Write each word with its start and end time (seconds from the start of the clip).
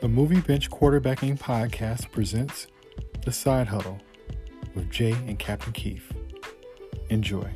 The 0.00 0.08
Movie 0.08 0.40
Bench 0.40 0.70
Quarterbacking 0.70 1.38
Podcast 1.38 2.10
presents 2.10 2.68
The 3.22 3.32
Side 3.32 3.66
Huddle 3.66 4.00
with 4.74 4.88
Jay 4.90 5.12
and 5.12 5.38
Captain 5.38 5.74
Keith. 5.74 6.10
Enjoy. 7.10 7.52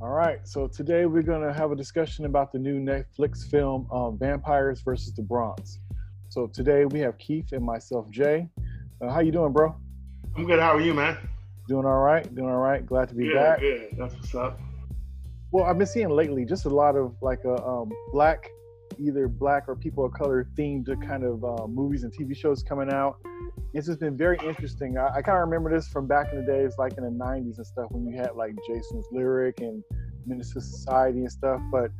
All 0.00 0.08
right, 0.08 0.38
so 0.48 0.66
today 0.66 1.04
we're 1.04 1.20
going 1.20 1.46
to 1.46 1.52
have 1.52 1.72
a 1.72 1.76
discussion 1.76 2.24
about 2.24 2.52
the 2.52 2.58
new 2.58 2.80
Netflix 2.80 3.46
film 3.50 3.86
um, 3.92 4.18
Vampires 4.18 4.80
versus 4.80 5.12
the 5.12 5.20
Bronx. 5.20 5.80
So 6.30 6.46
today 6.46 6.86
we 6.86 7.00
have 7.00 7.18
Keith 7.18 7.52
and 7.52 7.62
myself, 7.62 8.08
Jay. 8.08 8.48
Uh, 9.02 9.10
how 9.12 9.20
you 9.20 9.30
doing, 9.30 9.52
bro? 9.52 9.74
I'm 10.34 10.46
good. 10.46 10.58
How 10.58 10.74
are 10.74 10.80
you, 10.80 10.94
man? 10.94 11.18
Doing 11.70 11.86
all 11.86 12.00
right. 12.00 12.34
Doing 12.34 12.48
all 12.50 12.56
right. 12.56 12.84
Glad 12.84 13.10
to 13.10 13.14
be 13.14 13.26
Good, 13.26 13.34
back. 13.34 13.60
Yeah, 13.62 13.76
That's 13.96 14.12
what's 14.14 14.34
up. 14.34 14.58
Well, 15.52 15.66
I've 15.66 15.78
been 15.78 15.86
seeing 15.86 16.08
lately 16.08 16.44
just 16.44 16.64
a 16.64 16.68
lot 16.68 16.96
of 16.96 17.14
like 17.22 17.44
a 17.44 17.64
um, 17.64 17.92
black, 18.12 18.50
either 18.98 19.28
black 19.28 19.68
or 19.68 19.76
people 19.76 20.04
of 20.04 20.12
color 20.12 20.48
themed 20.58 20.88
kind 21.06 21.22
of 21.22 21.44
uh, 21.44 21.68
movies 21.68 22.02
and 22.02 22.12
TV 22.12 22.36
shows 22.36 22.64
coming 22.64 22.92
out. 22.92 23.18
It's 23.72 23.86
just 23.86 24.00
been 24.00 24.16
very 24.16 24.36
interesting. 24.44 24.98
I, 24.98 25.18
I 25.18 25.22
kind 25.22 25.38
of 25.38 25.42
remember 25.42 25.70
this 25.70 25.86
from 25.86 26.08
back 26.08 26.32
in 26.32 26.44
the 26.44 26.44
days, 26.44 26.74
like 26.76 26.94
in 26.98 27.04
the 27.04 27.24
'90s 27.24 27.58
and 27.58 27.64
stuff, 27.64 27.86
when 27.92 28.04
you 28.04 28.16
had 28.16 28.34
like 28.34 28.56
Jason's 28.66 29.06
Lyric 29.12 29.60
and 29.60 29.84
Menace 30.26 30.52
II 30.56 30.62
Society 30.62 31.20
and 31.20 31.30
stuff. 31.30 31.60
But 31.70 31.92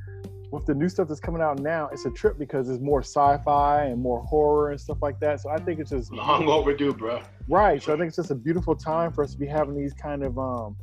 with 0.50 0.66
the 0.66 0.74
new 0.74 0.88
stuff 0.88 1.08
that's 1.08 1.20
coming 1.20 1.40
out 1.40 1.60
now, 1.60 1.88
it's 1.92 2.06
a 2.06 2.10
trip 2.10 2.38
because 2.38 2.68
it's 2.68 2.80
more 2.80 3.02
sci-fi 3.02 3.84
and 3.84 4.00
more 4.00 4.20
horror 4.24 4.70
and 4.70 4.80
stuff 4.80 4.98
like 5.00 5.20
that. 5.20 5.40
So 5.40 5.50
I 5.50 5.58
think 5.58 5.78
it's 5.78 5.90
just 5.90 6.12
Long 6.12 6.48
overdue, 6.48 6.92
bro. 6.92 7.22
Right. 7.48 7.82
So 7.82 7.94
I 7.94 7.96
think 7.96 8.08
it's 8.08 8.16
just 8.16 8.30
a 8.30 8.34
beautiful 8.34 8.74
time 8.74 9.12
for 9.12 9.22
us 9.22 9.32
to 9.32 9.38
be 9.38 9.46
having 9.46 9.76
these 9.76 9.94
kind 9.94 10.24
of 10.24 10.38
um 10.38 10.76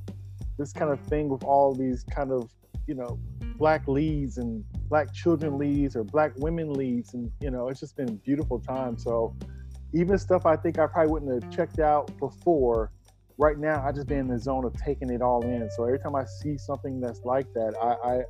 this 0.58 0.72
kind 0.72 0.92
of 0.92 1.00
thing 1.02 1.30
with 1.30 1.44
all 1.44 1.75
these 1.75 2.03
kind 2.03 2.31
of, 2.31 2.50
you 2.88 2.95
know, 2.95 3.19
black 3.58 3.88
leads 3.88 4.38
and 4.38 4.64
black 4.89 5.14
children 5.14 5.58
leads 5.58 5.95
or 5.95 6.03
black 6.03 6.31
women 6.38 6.72
leads 6.73 7.14
and 7.14 7.30
you 7.42 7.52
know, 7.52 7.67
it's 7.67 7.80
just 7.80 7.97
been 7.97 8.09
a 8.09 8.14
beautiful 8.14 8.59
time. 8.59 8.97
So 8.97 9.36
even 9.94 10.17
stuff 10.17 10.45
I 10.45 10.55
think 10.55 10.80
I 10.80 10.88
probably 10.88 11.11
wouldn't 11.11 11.44
have 11.44 11.52
checked 11.53 11.80
out 11.80 12.17
before, 12.20 12.92
right 13.38 13.58
now 13.58 13.86
I 13.86 13.92
just 13.92 14.08
been 14.08 14.20
in 14.20 14.27
the 14.27 14.39
zone 14.39 14.64
of 14.64 14.73
taking 14.81 15.09
it 15.09 15.22
all 15.22 15.44
in. 15.44 15.70
So 15.72 15.83
every 15.83 15.99
time 15.99 16.16
I 16.16 16.23
see 16.42 16.58
something 16.58 17.02
that's 17.02 17.22
like 17.25 17.52
that, 17.53 17.75
I, 17.81 18.14
I 18.14 18.22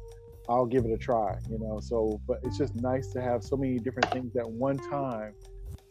I'll 0.50 0.66
give 0.66 0.86
it 0.86 0.92
a 0.92 0.98
try, 0.98 1.38
you 1.50 1.60
know. 1.60 1.80
So 1.80 2.20
but 2.28 2.40
it's 2.44 2.58
just 2.58 2.76
nice 2.76 3.08
to 3.14 3.22
have 3.22 3.44
so 3.44 3.58
many 3.58 3.80
different 3.80 4.10
things 4.12 4.36
at 4.36 4.50
one 4.50 4.78
time 4.78 5.34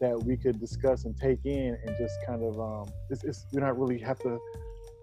that 0.01 0.23
we 0.25 0.37
could 0.37 0.61
discuss 0.61 1.05
and 1.05 1.17
take 1.17 1.39
in 1.45 1.79
and 1.85 1.97
just 1.99 2.15
kind 2.27 2.43
of 2.43 2.61
um 2.61 2.93
it's, 3.11 3.25
it's 3.25 3.47
you 3.53 3.61
not 3.61 3.79
really 3.79 3.99
have 3.99 4.19
to 4.19 4.39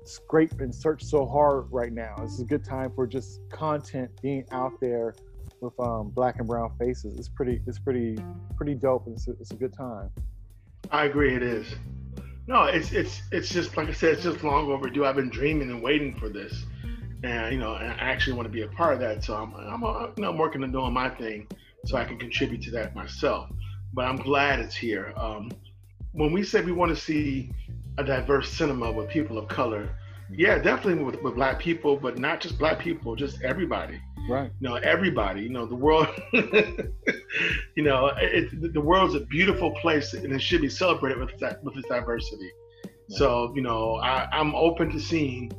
scrape 0.06 0.60
and 0.60 0.74
search 0.74 1.04
so 1.04 1.26
hard 1.26 1.66
right 1.72 1.94
now 1.94 2.14
it's 2.24 2.40
a 2.40 2.46
good 2.46 2.64
time 2.64 2.92
for 2.94 3.08
just 3.08 3.40
content 3.50 4.12
being 4.22 4.46
out 4.52 4.74
there 4.82 5.16
with 5.62 5.74
um 5.80 6.10
black 6.10 6.40
and 6.40 6.48
brown 6.48 6.70
faces 6.78 7.18
it's 7.18 7.30
pretty 7.30 7.62
it's 7.66 7.80
pretty 7.80 8.18
pretty 8.56 8.76
dope 8.76 9.08
and 9.08 9.16
it's 9.16 9.28
a, 9.28 9.32
it's 9.40 9.52
a 9.52 9.56
good 9.56 9.74
time 9.74 10.12
I 10.92 11.06
agree. 11.06 11.36
It 11.36 11.44
is. 11.44 11.76
No, 12.46 12.66
it's 12.66 12.92
it's 12.92 13.22
it's 13.32 13.50
just 13.50 13.76
like 13.78 13.88
I 13.88 13.94
said. 13.94 14.14
It's 14.14 14.24
just 14.24 14.44
long 14.44 14.70
overdue. 14.72 15.06
I've 15.06 15.16
been 15.16 15.30
dreaming 15.30 15.72
and 15.72 15.82
waiting 15.82 16.14
for 16.14 16.30
this, 16.30 16.66
and 17.24 17.54
you 17.54 17.60
know, 17.60 17.76
and 17.76 17.92
I 17.92 17.96
actually 18.12 18.34
want 18.34 18.48
to 18.48 18.52
be 18.52 18.62
a 18.62 18.68
part 18.68 18.94
of 18.94 19.00
that. 19.00 19.24
So 19.24 19.36
I'm 19.36 19.54
I'm 19.56 19.84
uh, 19.84 20.08
you 20.16 20.24
know 20.24 20.30
I'm 20.30 20.38
working 20.38 20.64
and 20.64 20.74
doing 20.74 20.94
my 20.94 21.10
thing, 21.10 21.48
so 21.86 21.98
I 21.98 22.06
can 22.06 22.18
contribute 22.20 22.62
to 22.64 22.72
that 22.72 22.96
myself. 22.96 23.50
But 23.94 24.06
I'm 24.06 24.18
glad 24.18 24.60
it's 24.60 24.76
here. 24.76 25.14
Um, 25.16 25.52
when 26.12 26.32
we 26.32 26.44
say 26.44 26.62
we 26.62 26.72
want 26.72 26.96
to 26.96 27.02
see 27.02 27.52
a 27.98 28.04
diverse 28.04 28.52
cinema 28.52 28.92
with 28.92 29.10
people 29.10 29.38
of 29.38 29.48
color, 29.48 29.90
yeah, 30.30 30.58
definitely 30.58 31.04
with, 31.04 31.22
with 31.22 31.36
black 31.36 31.60
people, 31.60 31.96
but 31.96 32.18
not 32.18 32.42
just 32.42 32.58
black 32.58 32.80
people, 32.80 33.16
just 33.16 33.42
everybody. 33.42 34.00
right 34.30 34.52
you 34.60 34.70
know 34.70 34.76
everybody 34.76 35.42
you 35.42 35.50
know 35.50 35.66
the 35.66 35.76
world 35.76 36.08
you 36.34 37.84
know 37.84 38.08
it, 38.18 38.74
the 38.74 38.80
world's 38.80 39.16
a 39.16 39.20
beautiful 39.20 39.72
place 39.72 40.14
and 40.14 40.32
it 40.32 40.42
should 40.42 40.62
be 40.62 40.70
celebrated 40.70 41.18
with 41.20 41.38
that 41.40 41.62
with 41.62 41.76
its 41.76 41.90
diversity 41.90 42.50
so 43.10 43.52
you 43.54 43.62
know 43.62 43.96
I, 43.98 44.30
i'm 44.32 44.56
open 44.56 44.90
to 44.92 45.00
seeing 45.00 45.52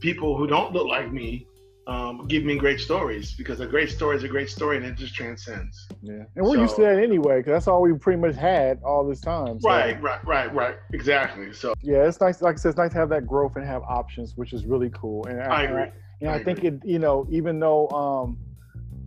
people 0.00 0.36
who 0.36 0.46
don't 0.46 0.72
look 0.72 0.86
like 0.86 1.12
me 1.12 1.46
um, 1.86 2.26
give 2.26 2.42
me 2.42 2.56
great 2.56 2.80
stories 2.80 3.34
because 3.34 3.60
a 3.60 3.66
great 3.66 3.90
story 3.90 4.16
is 4.16 4.24
a 4.24 4.28
great 4.28 4.50
story 4.50 4.76
and 4.76 4.84
it 4.84 4.96
just 4.96 5.14
transcends. 5.14 5.86
Yeah. 6.02 6.24
And 6.34 6.44
we're 6.44 6.56
used 6.56 6.74
to 6.76 6.82
that 6.82 6.98
anyway 6.98 7.38
because 7.38 7.52
that's 7.52 7.68
all 7.68 7.80
we 7.80 7.96
pretty 7.96 8.20
much 8.20 8.34
had 8.34 8.80
all 8.82 9.06
this 9.06 9.20
time 9.20 9.60
so, 9.60 9.68
right 9.68 10.00
right 10.02 10.24
right 10.26 10.52
right. 10.52 10.76
Exactly 10.92 11.52
so 11.52 11.74
yeah 11.82 11.98
it's 11.98 12.20
nice 12.20 12.42
like 12.42 12.54
i 12.54 12.56
said 12.56 12.70
it's 12.70 12.78
nice 12.78 12.90
to 12.90 12.98
have 12.98 13.08
that 13.10 13.26
growth 13.26 13.54
and 13.54 13.64
have 13.64 13.82
options 13.82 14.36
which 14.36 14.52
is 14.52 14.66
really 14.66 14.90
cool. 14.90 15.24
And 15.26 15.40
i 15.40 15.62
and 15.62 15.72
agree. 15.72 15.92
And 16.20 16.30
I, 16.30 16.34
I 16.34 16.44
think 16.44 16.58
agree. 16.58 16.70
it, 16.70 16.80
you 16.84 16.98
know, 16.98 17.26
even 17.30 17.60
though 17.60 17.88
um, 17.90 18.38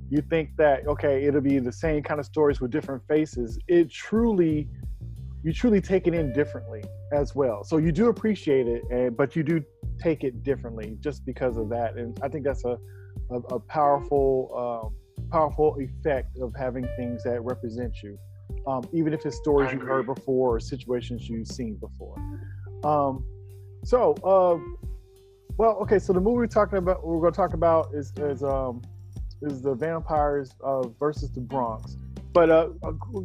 you 0.09 0.21
think 0.21 0.55
that 0.57 0.87
okay, 0.87 1.25
it'll 1.25 1.41
be 1.41 1.59
the 1.59 1.71
same 1.71 2.03
kind 2.03 2.19
of 2.19 2.25
stories 2.25 2.61
with 2.61 2.71
different 2.71 3.05
faces, 3.07 3.59
it 3.67 3.91
truly, 3.91 4.67
you 5.43 5.53
truly 5.53 5.81
take 5.81 6.07
it 6.07 6.13
in 6.13 6.33
differently 6.33 6.83
as 7.11 7.35
well. 7.35 7.63
So 7.63 7.77
you 7.77 7.91
do 7.91 8.07
appreciate 8.07 8.67
it, 8.67 8.83
and 8.91 9.17
but 9.17 9.35
you 9.35 9.43
do 9.43 9.63
take 9.99 10.23
it 10.23 10.43
differently 10.43 10.97
just 10.99 11.25
because 11.25 11.57
of 11.57 11.69
that. 11.69 11.95
And 11.95 12.17
I 12.23 12.27
think 12.29 12.43
that's 12.43 12.65
a 12.65 12.77
a, 13.29 13.35
a 13.35 13.59
powerful, 13.59 14.51
um, 14.55 15.27
powerful 15.31 15.77
effect 15.79 16.37
of 16.39 16.53
having 16.57 16.87
things 16.97 17.23
that 17.23 17.41
represent 17.41 17.93
you, 18.01 18.17
um, 18.67 18.83
even 18.91 19.13
if 19.13 19.25
it's 19.25 19.37
stories 19.37 19.71
you've 19.71 19.81
heard 19.81 20.05
before 20.05 20.55
or 20.55 20.59
situations 20.59 21.29
you've 21.29 21.47
seen 21.47 21.75
before. 21.75 22.15
Um, 22.83 23.23
so. 23.83 24.13
Uh, 24.23 24.57
well, 25.57 25.77
okay. 25.81 25.99
So 25.99 26.13
the 26.13 26.21
movie 26.21 26.37
we're 26.37 26.47
talking 26.47 26.77
about, 26.77 27.05
we're 27.05 27.19
going 27.19 27.33
to 27.33 27.37
talk 27.37 27.53
about 27.53 27.89
is 27.93 28.13
is 28.17 28.43
um 28.43 28.81
is 29.41 29.61
the 29.61 29.73
vampires 29.73 30.51
uh, 30.63 30.87
versus 30.99 31.31
the 31.31 31.41
Bronx. 31.41 31.97
But 32.31 32.49
uh, 32.49 32.69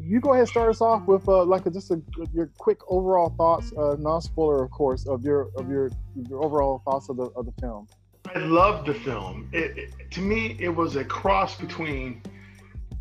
you 0.00 0.20
go 0.20 0.31
ahead 0.31 0.41
and 0.41 0.48
start 0.48 0.70
us 0.70 0.81
off 0.81 1.06
with 1.06 1.28
uh, 1.28 1.44
like 1.44 1.66
a, 1.66 1.70
just 1.70 1.91
a, 1.91 2.00
your 2.32 2.50
quick 2.59 2.81
overall 2.88 3.34
thoughts, 3.37 3.72
uh, 3.76 3.97
non 3.98 4.22
spoiler, 4.22 4.65
of 4.65 4.70
course, 4.70 5.06
of 5.06 5.22
your 5.22 5.50
of 5.56 5.69
your 5.69 5.91
your 6.28 6.42
overall 6.42 6.81
thoughts 6.84 7.09
of 7.10 7.19
the 7.19 7.25
of 7.37 7.44
the 7.44 7.53
film. 7.60 7.87
I 8.34 8.38
loved 8.38 8.87
the 8.87 8.94
film. 8.94 9.50
It, 9.53 9.76
it, 9.76 10.10
to 10.12 10.20
me, 10.20 10.56
it 10.59 10.70
was 10.70 10.97
a 10.97 11.04
cross 11.04 11.56
between. 11.56 12.22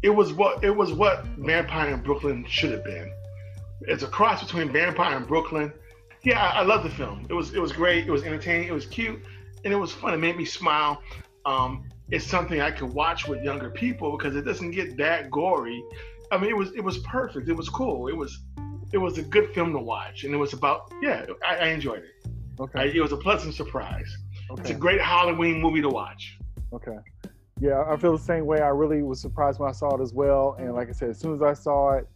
It 0.02 0.10
was 0.10 0.34
what 0.34 0.62
it 0.64 0.76
was 0.76 0.92
what 0.92 1.24
Vampire 1.38 1.94
in 1.94 2.02
Brooklyn 2.02 2.46
should 2.50 2.72
have 2.72 2.84
been. 2.84 3.10
It's 3.82 4.04
a 4.04 4.08
cross 4.08 4.44
between 4.44 4.72
Vampire 4.72 5.16
in 5.16 5.24
Brooklyn. 5.24 5.72
Yeah, 6.24 6.42
I, 6.42 6.60
I 6.60 6.64
love 6.64 6.84
the 6.84 6.90
film. 6.90 7.26
It 7.30 7.34
was 7.34 7.54
it 7.54 7.60
was 7.60 7.72
great. 7.72 8.06
It 8.06 8.12
was 8.12 8.24
entertaining. 8.24 8.68
It 8.68 8.74
was 8.74 8.86
cute, 8.86 9.22
and 9.64 9.74
it 9.74 9.78
was 9.78 9.94
fun. 9.94 10.14
It 10.14 10.18
made 10.18 10.36
me 10.36 10.44
smile. 10.44 11.02
Um, 11.46 11.86
it's 12.12 12.26
something 12.26 12.62
I 12.62 12.72
could 12.72 12.94
watch 12.94 13.28
with 13.28 13.44
younger 13.44 13.70
people 13.70 14.18
because 14.18 14.36
it 14.36 14.44
doesn't 14.44 14.72
get 14.72 14.98
that 14.98 15.32
gory. 15.32 15.84
I 16.32 16.38
mean, 16.38 16.50
it 16.50 16.58
was 16.58 16.72
it 16.74 16.84
was 16.84 16.98
perfect. 17.00 17.48
It 17.50 17.54
was 17.56 17.70
cool. 17.70 18.08
It 18.08 18.16
was 18.18 18.44
it 18.92 18.98
was 18.98 19.18
a 19.18 19.24
good 19.24 19.54
film 19.54 19.74
to 19.74 19.80
watch, 19.80 20.24
and 20.24 20.34
it 20.34 20.38
was 20.38 20.54
about 20.54 20.92
yeah. 21.02 21.26
I, 21.48 21.58
I 21.58 21.68
enjoyed 21.68 22.04
it. 22.04 22.30
I, 22.60 22.62
Okay. 22.62 22.98
it 22.98 23.02
was 23.02 23.12
a 23.12 23.18
pleasant 23.18 23.56
surprise. 23.56 24.16
It's 24.60 24.70
a 24.70 24.76
great 24.76 25.02
Halloween 25.02 25.60
movie 25.60 25.82
to 25.82 25.90
watch. 25.90 26.38
Okay. 26.72 26.98
Yeah, 27.60 27.84
I 27.88 27.98
feel 27.98 28.16
the 28.16 28.24
same 28.24 28.46
way. 28.46 28.60
I 28.62 28.68
really 28.68 29.02
was 29.02 29.20
surprised 29.22 29.60
when 29.60 29.70
I 29.70 29.72
saw 29.72 29.96
it 29.96 30.02
as 30.02 30.14
well. 30.14 30.56
And 30.60 30.74
like 30.74 30.90
I 30.90 30.92
said, 30.92 31.10
as 31.10 31.20
soon 31.20 31.34
as 31.34 31.42
I 31.42 31.54
saw 31.54 31.94
it, 31.94 32.08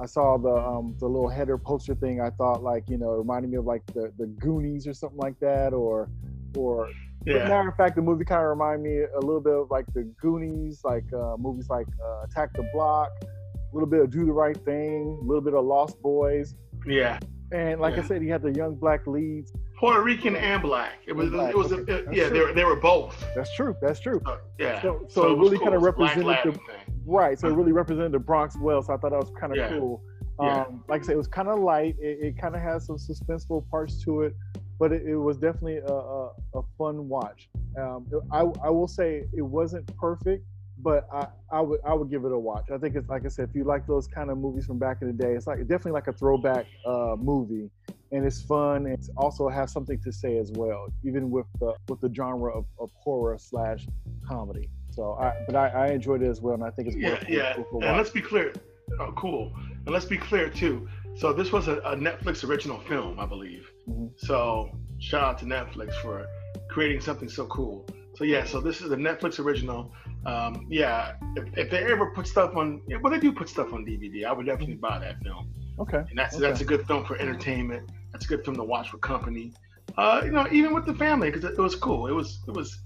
I 0.00 0.06
saw 0.06 0.38
the 0.38 0.54
um, 0.54 0.94
the 0.98 1.06
little 1.06 1.28
header 1.28 1.58
poster 1.58 1.94
thing. 1.94 2.20
I 2.20 2.30
thought 2.30 2.62
like 2.62 2.88
you 2.88 2.96
know, 2.96 3.14
it 3.14 3.18
reminded 3.18 3.50
me 3.50 3.58
of 3.58 3.66
like 3.66 3.84
the, 3.86 4.12
the 4.18 4.26
Goonies 4.26 4.86
or 4.86 4.94
something 4.94 5.18
like 5.18 5.38
that, 5.40 5.72
or 5.74 6.08
or 6.56 6.88
But 7.26 7.48
matter 7.48 7.68
of 7.68 7.76
fact, 7.76 7.96
the 7.96 8.02
movie 8.02 8.24
kind 8.24 8.42
of 8.42 8.48
reminded 8.48 8.82
me 8.82 8.98
a 9.02 9.20
little 9.20 9.40
bit 9.40 9.54
of 9.54 9.70
like 9.70 9.86
the 9.94 10.02
Goonies, 10.20 10.82
like 10.84 11.04
uh, 11.12 11.36
movies 11.38 11.68
like 11.70 11.86
uh, 12.04 12.22
Attack 12.24 12.52
the 12.54 12.68
Block, 12.72 13.10
a 13.22 13.26
little 13.74 13.88
bit 13.88 14.00
of 14.00 14.10
Do 14.10 14.24
the 14.26 14.32
Right 14.32 14.56
Thing, 14.64 15.18
a 15.22 15.24
little 15.24 15.40
bit 15.42 15.54
of 15.54 15.64
Lost 15.64 16.00
Boys, 16.02 16.54
Yeah. 16.86 17.18
and 17.52 17.80
like 17.80 17.96
I 17.98 18.02
said, 18.02 18.20
he 18.22 18.28
had 18.28 18.42
the 18.42 18.52
young 18.52 18.74
black 18.74 19.06
leads. 19.06 19.52
Puerto 19.80 20.02
Rican 20.02 20.36
and 20.36 20.62
black. 20.62 20.98
It 21.06 21.12
was. 21.14 21.30
Black, 21.30 21.50
It 21.50 21.56
was. 21.58 21.72
Okay. 21.72 21.92
it- 21.92 22.04
That's 22.06 22.16
yeah, 22.16 22.28
they 22.28 22.40
were. 22.40 22.52
They 22.52 22.64
were 22.64 22.76
both. 22.76 23.22
That's 23.34 23.54
true. 23.56 23.74
That's 23.82 23.98
true. 24.00 24.20
So, 24.24 24.38
yeah. 24.58 24.80
So- 24.82 25.04
so 25.08 25.32
it 25.32 25.38
was 25.38 25.50
really 25.50 25.58
kinda 25.58 25.74
It 25.74 25.80
was 25.80 25.88
a 25.88 25.92
Black 25.92 26.16
represented 26.16 26.54
the- 26.54 26.58
thing. 26.72 27.02
Right. 27.06 27.38
So 27.38 27.48
it 27.48 27.54
really 27.54 27.72
represented 27.72 28.12
the 28.12 28.18
Bronx 28.20 28.56
well. 28.58 28.82
So 28.82 28.94
I 28.94 28.96
thought 28.98 29.10
that 29.10 29.18
was 29.20 29.32
kind 29.38 29.52
of 29.52 29.58
Yeah. 29.58 29.70
cool. 29.70 30.00
Um, 30.38 30.46
Yeah. 30.46 30.64
Like 30.88 31.02
I 31.02 31.04
said, 31.06 31.12
it 31.14 31.18
was 31.18 31.26
kind 31.28 31.48
of 31.48 31.58
light. 31.58 31.96
It, 32.00 32.18
it 32.22 32.38
kind 32.38 32.54
of 32.54 32.60
has 32.62 32.86
some 32.86 32.96
suspenseful 32.96 33.68
parts 33.70 34.02
to 34.04 34.22
it, 34.22 34.34
but 34.78 34.92
it, 34.92 35.02
it 35.06 35.16
was 35.16 35.36
definitely 35.36 35.78
a, 35.78 35.92
a, 35.92 36.28
a 36.54 36.62
fun 36.78 37.08
watch. 37.08 37.48
Um, 37.78 38.06
I, 38.32 38.40
I 38.64 38.70
will 38.70 38.88
say 38.88 39.24
it 39.32 39.42
wasn't 39.42 39.84
perfect, 39.96 40.44
but 40.78 41.06
I, 41.12 41.26
I 41.52 41.60
would 41.60 41.80
I 41.86 41.94
would 41.94 42.10
give 42.10 42.24
it 42.24 42.32
a 42.32 42.38
watch. 42.38 42.66
I 42.72 42.78
think 42.78 42.94
it's 42.96 43.08
like 43.08 43.24
I 43.24 43.28
said, 43.28 43.48
if 43.48 43.54
you 43.54 43.64
like 43.64 43.86
those 43.86 44.06
kind 44.06 44.30
of 44.30 44.38
movies 44.38 44.66
from 44.66 44.78
back 44.78 44.98
in 45.02 45.08
the 45.08 45.12
day, 45.12 45.32
it's 45.34 45.46
like 45.46 45.58
definitely 45.60 45.92
like 45.92 46.08
a 46.08 46.12
throwback 46.12 46.66
uh, 46.86 47.16
movie, 47.18 47.70
and 48.12 48.24
it's 48.24 48.42
fun. 48.42 48.86
And 48.86 48.94
it 48.94 49.06
also 49.16 49.48
has 49.48 49.72
something 49.72 49.98
to 50.04 50.12
say 50.12 50.38
as 50.38 50.52
well, 50.54 50.86
even 51.04 51.30
with 51.30 51.46
the 51.60 51.74
with 51.88 52.00
the 52.00 52.12
genre 52.14 52.56
of, 52.56 52.64
of 52.78 52.90
horror 53.02 53.36
slash 53.38 53.86
comedy. 54.28 54.68
So, 54.90 55.16
I, 55.20 55.32
but 55.46 55.56
I, 55.56 55.68
I 55.68 55.86
enjoyed 55.90 56.22
it 56.22 56.28
as 56.28 56.40
well, 56.40 56.54
and 56.54 56.62
I 56.62 56.70
think 56.70 56.88
it's 56.88 56.96
Yeah. 56.96 57.10
worth, 57.10 57.28
Yeah. 57.28 57.58
worth 57.58 57.84
And 57.84 57.96
let's 57.96 58.10
be 58.10 58.20
clear. 58.20 58.52
Oh, 59.00 59.12
cool. 59.16 59.52
And 59.56 59.92
let's 59.92 60.04
be 60.06 60.16
clear 60.16 60.48
too. 60.48 60.88
So 61.16 61.32
this 61.32 61.50
was 61.50 61.66
a, 61.66 61.78
a 61.78 61.96
Netflix 61.96 62.48
original 62.48 62.78
film, 62.78 63.18
I 63.18 63.26
believe. 63.26 63.68
Mhm. 63.88 64.10
So 64.16 64.70
shout 64.98 65.22
out 65.22 65.38
to 65.38 65.44
Netflix 65.44 65.94
for 65.94 66.26
creating 66.68 67.00
something 67.00 67.28
so 67.28 67.46
cool. 67.46 67.86
So 68.16 68.24
yeah, 68.24 68.44
so 68.44 68.60
this 68.60 68.80
is 68.80 68.90
a 68.90 68.96
Netflix 68.96 69.38
original. 69.38 69.92
Um, 70.24 70.66
yeah, 70.70 71.14
if, 71.36 71.58
if, 71.58 71.70
they 71.70 71.84
ever 71.84 72.10
put 72.12 72.26
stuff 72.26 72.56
on, 72.56 72.80
well, 73.02 73.12
they 73.12 73.18
do 73.18 73.32
put 73.32 73.48
stuff 73.48 73.72
on 73.72 73.84
DVD. 73.84 74.24
I 74.24 74.32
would 74.32 74.46
definitely 74.46 74.76
buy 74.76 74.98
that 75.00 75.22
film. 75.22 75.52
Okay. 75.78 75.98
And 75.98 76.16
that's 76.16 76.36
okay. 76.36 76.42
that's 76.46 76.60
a 76.60 76.64
good 76.64 76.86
film 76.86 77.04
for 77.04 77.18
entertainment. 77.18 77.90
That's 78.12 78.24
a 78.24 78.28
good 78.28 78.44
film 78.44 78.56
to 78.56 78.64
watch 78.64 78.92
with 78.92 79.02
company. 79.02 79.52
Uh, 79.98 80.22
you 80.24 80.30
know, 80.30 80.46
even 80.50 80.72
with 80.72 80.86
the 80.86 80.94
family, 80.94 81.30
because 81.30 81.44
it, 81.44 81.58
it, 81.58 81.58
was 81.58 81.74
cool. 81.74 82.06
It 82.06 82.12
was 82.12 82.40
it 82.46 82.54
was. 82.54 82.78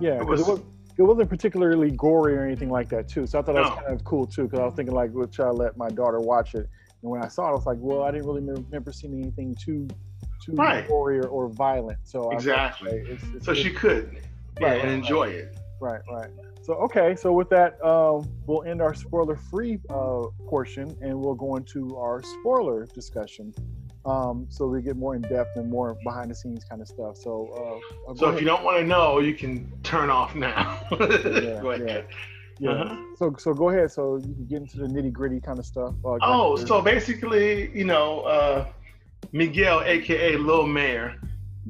Yeah, 0.00 0.18
it, 0.18 0.26
was, 0.26 0.40
it, 0.40 0.46
was, 0.46 0.60
it 0.98 1.02
wasn't 1.02 1.30
particularly 1.30 1.90
gory 1.92 2.34
or 2.34 2.44
anything 2.44 2.68
like 2.68 2.88
that 2.90 3.08
too. 3.08 3.26
So 3.26 3.38
I 3.38 3.42
thought 3.42 3.54
that 3.54 3.62
was 3.62 3.78
kind 3.78 3.92
of 3.92 4.04
cool 4.04 4.26
too, 4.26 4.44
because 4.44 4.58
I 4.58 4.64
was 4.64 4.74
thinking 4.74 4.94
like, 4.94 5.12
which 5.12 5.38
I 5.40 5.48
let 5.48 5.76
my 5.76 5.88
daughter 5.88 6.20
watch 6.20 6.54
it, 6.54 6.68
and 7.02 7.10
when 7.10 7.22
I 7.22 7.28
saw 7.28 7.46
it, 7.46 7.50
I 7.50 7.52
was 7.52 7.66
like, 7.66 7.78
well, 7.80 8.02
I 8.02 8.10
didn't 8.10 8.26
really 8.26 8.42
remember 8.42 8.92
seeing 8.92 9.14
anything 9.14 9.54
too 9.54 9.88
too 10.44 10.52
right. 10.52 10.86
gory 10.88 11.18
or, 11.18 11.28
or, 11.28 11.48
violent. 11.48 11.98
So 12.04 12.30
exactly. 12.30 13.04
It's, 13.06 13.24
it's, 13.34 13.46
so 13.46 13.54
she 13.54 13.70
could 13.70 14.18
yeah, 14.60 14.68
right, 14.68 14.80
and 14.82 14.90
enjoy 14.90 15.26
right. 15.26 15.34
it. 15.36 15.58
Right, 15.80 16.00
right. 16.10 16.30
So 16.62 16.74
okay, 16.74 17.16
so 17.16 17.32
with 17.32 17.50
that, 17.50 17.82
um, 17.84 18.28
we'll 18.46 18.62
end 18.62 18.80
our 18.80 18.94
spoiler-free 18.94 19.80
uh, 19.90 20.26
portion, 20.46 20.96
and 21.02 21.18
we'll 21.18 21.34
go 21.34 21.56
into 21.56 21.96
our 21.96 22.22
spoiler 22.22 22.86
discussion. 22.86 23.52
Um, 24.04 24.46
so 24.48 24.66
we 24.66 24.82
get 24.82 24.96
more 24.96 25.14
in 25.14 25.22
depth 25.22 25.56
and 25.56 25.70
more 25.70 25.96
behind 26.04 26.30
the 26.30 26.34
scenes 26.34 26.64
kind 26.64 26.80
of 26.80 26.88
stuff. 26.88 27.16
So, 27.16 27.80
uh, 28.08 28.14
so 28.14 28.30
if 28.30 28.40
you 28.40 28.46
don't 28.46 28.64
want 28.64 28.78
to 28.78 28.84
know, 28.84 29.20
you 29.20 29.34
can 29.34 29.72
turn 29.82 30.10
off 30.10 30.34
now. 30.34 30.80
yeah, 30.90 30.98
go 31.62 31.72
ahead. 31.72 32.06
Yeah. 32.58 32.70
yeah. 32.70 32.82
Uh-huh. 32.82 32.96
So 33.16 33.34
so 33.38 33.54
go 33.54 33.70
ahead. 33.70 33.90
So 33.90 34.16
you 34.16 34.34
can 34.34 34.46
get 34.46 34.56
into 34.62 34.78
the 34.78 34.86
nitty 34.86 35.12
gritty 35.12 35.40
kind 35.40 35.58
of 35.58 35.66
stuff. 35.66 35.94
Uh, 36.04 36.18
oh, 36.22 36.56
so 36.56 36.80
basically, 36.80 37.76
you 37.76 37.84
know, 37.84 38.20
uh, 38.20 38.66
Miguel, 39.32 39.82
aka 39.82 40.36
Lil 40.36 40.66
Mayor, 40.66 41.16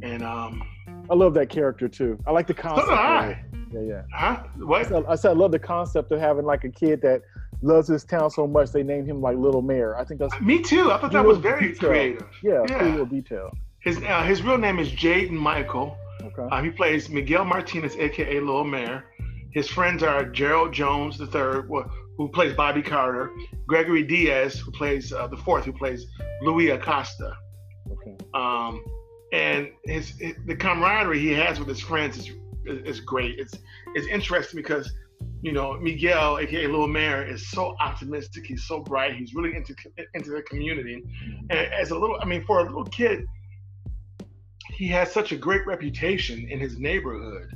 and 0.02 0.22
um, 0.22 0.62
I 1.08 1.14
love 1.14 1.34
that 1.34 1.48
character 1.48 1.88
too. 1.88 2.18
I 2.26 2.32
like 2.32 2.46
the 2.46 2.54
concept. 2.54 2.88
So 2.88 2.94
I. 2.94 3.44
Yeah, 3.72 3.80
yeah. 3.80 4.02
Huh? 4.12 4.42
What? 4.58 4.86
I 4.86 4.88
said, 4.88 5.04
I 5.08 5.14
said 5.14 5.30
I 5.30 5.34
love 5.34 5.52
the 5.52 5.58
concept 5.58 6.12
of 6.12 6.20
having 6.20 6.44
like 6.44 6.64
a 6.64 6.68
kid 6.68 7.00
that 7.02 7.22
loves 7.62 7.88
his 7.88 8.04
town 8.04 8.30
so 8.30 8.46
much 8.46 8.70
they 8.72 8.82
named 8.82 9.08
him 9.08 9.20
like 9.22 9.36
Little 9.36 9.62
Mayor. 9.62 9.96
I 9.96 10.04
think 10.04 10.20
that's 10.20 10.38
me 10.40 10.60
too. 10.60 10.90
I 10.90 10.98
thought 10.98 11.12
that 11.12 11.24
was 11.24 11.38
very 11.38 11.68
detail. 11.68 11.88
creative. 11.88 12.28
Yeah, 12.42 12.64
yeah. 12.68 12.78
cool 12.78 12.88
little 12.88 13.06
detail. 13.06 13.50
His 13.80 13.98
uh, 13.98 14.22
his 14.24 14.42
real 14.42 14.58
name 14.58 14.78
is 14.78 14.90
Jaden 14.90 15.30
Michael. 15.30 15.96
Okay. 16.22 16.48
Uh, 16.50 16.62
he 16.62 16.70
plays 16.70 17.08
Miguel 17.08 17.44
Martinez, 17.44 17.96
aka 17.96 18.40
Little 18.40 18.64
Mayor. 18.64 19.04
His 19.52 19.68
friends 19.68 20.02
are 20.02 20.24
Gerald 20.24 20.72
Jones 20.72 21.18
the 21.18 21.26
third, 21.26 21.68
who 22.16 22.28
plays 22.28 22.54
Bobby 22.54 22.82
Carter, 22.82 23.30
Gregory 23.66 24.02
Diaz, 24.02 24.58
who 24.58 24.70
plays 24.72 25.12
uh, 25.12 25.26
the 25.26 25.36
fourth, 25.36 25.64
who 25.64 25.72
plays 25.72 26.06
Louis 26.42 26.70
Acosta. 26.70 27.36
Okay. 28.02 28.16
Um, 28.34 28.84
and 29.32 29.70
his, 29.84 30.10
his, 30.18 30.34
the 30.46 30.54
camaraderie 30.54 31.18
he 31.18 31.30
has 31.32 31.58
with 31.58 31.68
his 31.68 31.80
friends 31.80 32.18
is 32.18 32.30
is 32.64 33.00
great. 33.00 33.38
It's 33.38 33.54
it's 33.94 34.06
interesting 34.06 34.56
because 34.56 34.92
you 35.42 35.52
know 35.52 35.74
Miguel, 35.80 36.38
aka 36.38 36.66
Little 36.66 36.88
Mayor, 36.88 37.24
is 37.24 37.48
so 37.50 37.74
optimistic. 37.80 38.46
He's 38.46 38.64
so 38.66 38.80
bright. 38.80 39.16
He's 39.16 39.34
really 39.34 39.56
into 39.56 39.74
into 40.14 40.30
the 40.30 40.42
community. 40.42 41.02
And 41.50 41.72
as 41.72 41.90
a 41.90 41.98
little, 41.98 42.18
I 42.20 42.24
mean, 42.24 42.44
for 42.44 42.60
a 42.60 42.64
little 42.64 42.84
kid, 42.84 43.26
he 44.70 44.88
has 44.88 45.12
such 45.12 45.32
a 45.32 45.36
great 45.36 45.66
reputation 45.66 46.46
in 46.48 46.60
his 46.60 46.78
neighborhood. 46.78 47.52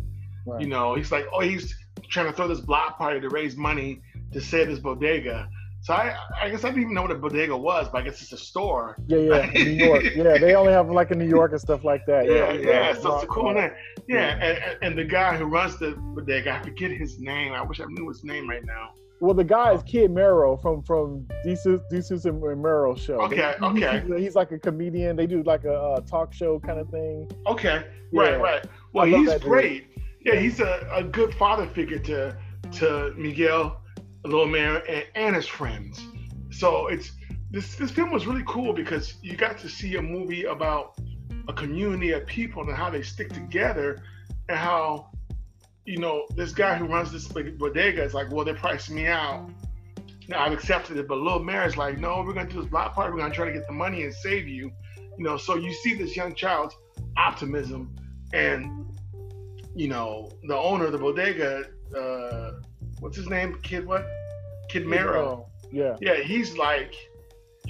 Right. 0.46 0.62
You 0.62 0.68
know, 0.68 0.94
he's 0.94 1.10
like, 1.10 1.26
oh, 1.32 1.40
he's 1.40 1.74
trying 2.08 2.26
to 2.26 2.32
throw 2.32 2.48
this 2.48 2.60
block 2.60 2.98
party 2.98 3.20
to 3.20 3.28
raise 3.28 3.56
money 3.56 4.00
to 4.32 4.40
save 4.40 4.68
his 4.68 4.80
bodega. 4.80 5.48
So 5.86 5.94
I, 5.94 6.16
I 6.42 6.50
guess 6.50 6.64
I 6.64 6.70
didn't 6.70 6.82
even 6.82 6.94
know 6.94 7.02
what 7.02 7.12
a 7.12 7.14
bodega 7.14 7.56
was, 7.56 7.88
but 7.88 7.98
I 7.98 8.02
guess 8.02 8.20
it's 8.20 8.32
a 8.32 8.36
store. 8.36 8.96
Yeah, 9.06 9.18
yeah, 9.18 9.50
New 9.54 9.70
York. 9.70 10.02
Yeah, 10.16 10.36
they 10.36 10.56
only 10.56 10.72
have 10.72 10.90
like 10.90 11.12
in 11.12 11.18
New 11.20 11.28
York 11.28 11.52
and 11.52 11.60
stuff 11.60 11.84
like 11.84 12.04
that. 12.06 12.26
Yeah, 12.26 12.54
yeah. 12.54 12.68
yeah. 12.68 12.94
So 12.94 13.14
it's 13.14 13.22
a 13.22 13.28
cool 13.28 13.54
name. 13.54 13.70
Yeah, 14.08 14.36
yeah. 14.36 14.44
And, 14.44 14.78
and 14.82 14.98
the 14.98 15.04
guy 15.04 15.36
who 15.36 15.44
runs 15.44 15.78
the 15.78 15.92
bodega, 15.96 16.54
I 16.54 16.62
forget 16.64 16.90
his 16.90 17.20
name. 17.20 17.52
I 17.52 17.62
wish 17.62 17.78
I 17.78 17.84
knew 17.84 18.08
his 18.08 18.24
name 18.24 18.50
right 18.50 18.64
now. 18.64 18.94
Well, 19.20 19.32
the 19.32 19.44
guy 19.44 19.74
is 19.74 19.84
Kid 19.84 20.10
Mero 20.10 20.56
from 20.56 20.82
from 20.82 21.24
Desus 21.46 22.24
and 22.24 22.40
Mero 22.40 22.96
show. 22.96 23.20
Okay, 23.20 23.54
okay. 23.62 24.02
He's, 24.08 24.18
he's, 24.18 24.34
like 24.34 24.50
a 24.50 24.58
comedian. 24.58 25.14
They 25.14 25.28
do 25.28 25.44
like 25.44 25.62
a, 25.66 25.94
a 25.98 26.00
talk 26.00 26.32
show 26.32 26.58
kind 26.58 26.80
of 26.80 26.90
thing. 26.90 27.30
Okay, 27.46 27.86
yeah. 28.10 28.22
right, 28.22 28.40
right. 28.40 28.66
Well, 28.92 29.06
he's 29.06 29.32
great. 29.36 29.94
Dude. 29.94 30.34
Yeah, 30.34 30.40
he's 30.40 30.58
a, 30.58 30.84
a 30.92 31.04
good 31.04 31.32
father 31.34 31.68
figure 31.68 32.00
to 32.00 32.36
to 32.72 33.14
Miguel 33.16 33.82
Little 34.26 34.46
Man 34.46 34.82
and, 34.88 35.04
and 35.14 35.36
his 35.36 35.46
friends. 35.46 36.04
So 36.50 36.88
it's 36.88 37.12
this 37.50 37.76
this 37.76 37.90
film 37.90 38.10
was 38.10 38.26
really 38.26 38.44
cool 38.46 38.72
because 38.72 39.14
you 39.22 39.36
got 39.36 39.58
to 39.58 39.68
see 39.68 39.96
a 39.96 40.02
movie 40.02 40.44
about 40.44 40.98
a 41.48 41.52
community 41.52 42.12
of 42.12 42.26
people 42.26 42.62
and 42.62 42.76
how 42.76 42.90
they 42.90 43.02
stick 43.02 43.32
together 43.32 44.02
and 44.48 44.58
how 44.58 45.10
you 45.84 45.98
know 45.98 46.26
this 46.34 46.52
guy 46.52 46.74
who 46.74 46.86
runs 46.86 47.12
this 47.12 47.28
bodega 47.28 48.02
is 48.02 48.14
like, 48.14 48.30
well, 48.30 48.44
they 48.44 48.54
priced 48.54 48.90
me 48.90 49.06
out. 49.06 49.48
Now 50.28 50.44
I've 50.44 50.52
accepted 50.52 50.96
it, 50.96 51.06
but 51.06 51.18
Little 51.18 51.42
Mayor's 51.42 51.76
like, 51.76 51.98
no, 51.98 52.22
we're 52.26 52.32
gonna 52.32 52.50
do 52.50 52.60
this 52.60 52.70
block 52.70 52.94
party. 52.94 53.12
We're 53.12 53.20
gonna 53.20 53.34
try 53.34 53.46
to 53.46 53.52
get 53.52 53.66
the 53.66 53.72
money 53.72 54.02
and 54.02 54.12
save 54.12 54.48
you. 54.48 54.72
You 55.16 55.24
know, 55.24 55.36
so 55.36 55.56
you 55.56 55.72
see 55.72 55.94
this 55.94 56.16
young 56.16 56.34
child's 56.34 56.76
optimism, 57.16 57.94
and 58.32 58.86
you 59.74 59.88
know 59.88 60.30
the 60.48 60.56
owner 60.56 60.86
of 60.86 60.92
the 60.92 60.98
bodega. 60.98 61.66
Uh, 61.96 62.60
what's 63.00 63.16
his 63.16 63.28
name? 63.28 63.58
Kid 63.62 63.86
what? 63.86 64.06
Kid 64.68 64.86
Mero. 64.86 65.48
Uh, 65.64 65.68
yeah. 65.72 65.96
Yeah, 66.00 66.22
he's 66.22 66.56
like, 66.56 66.94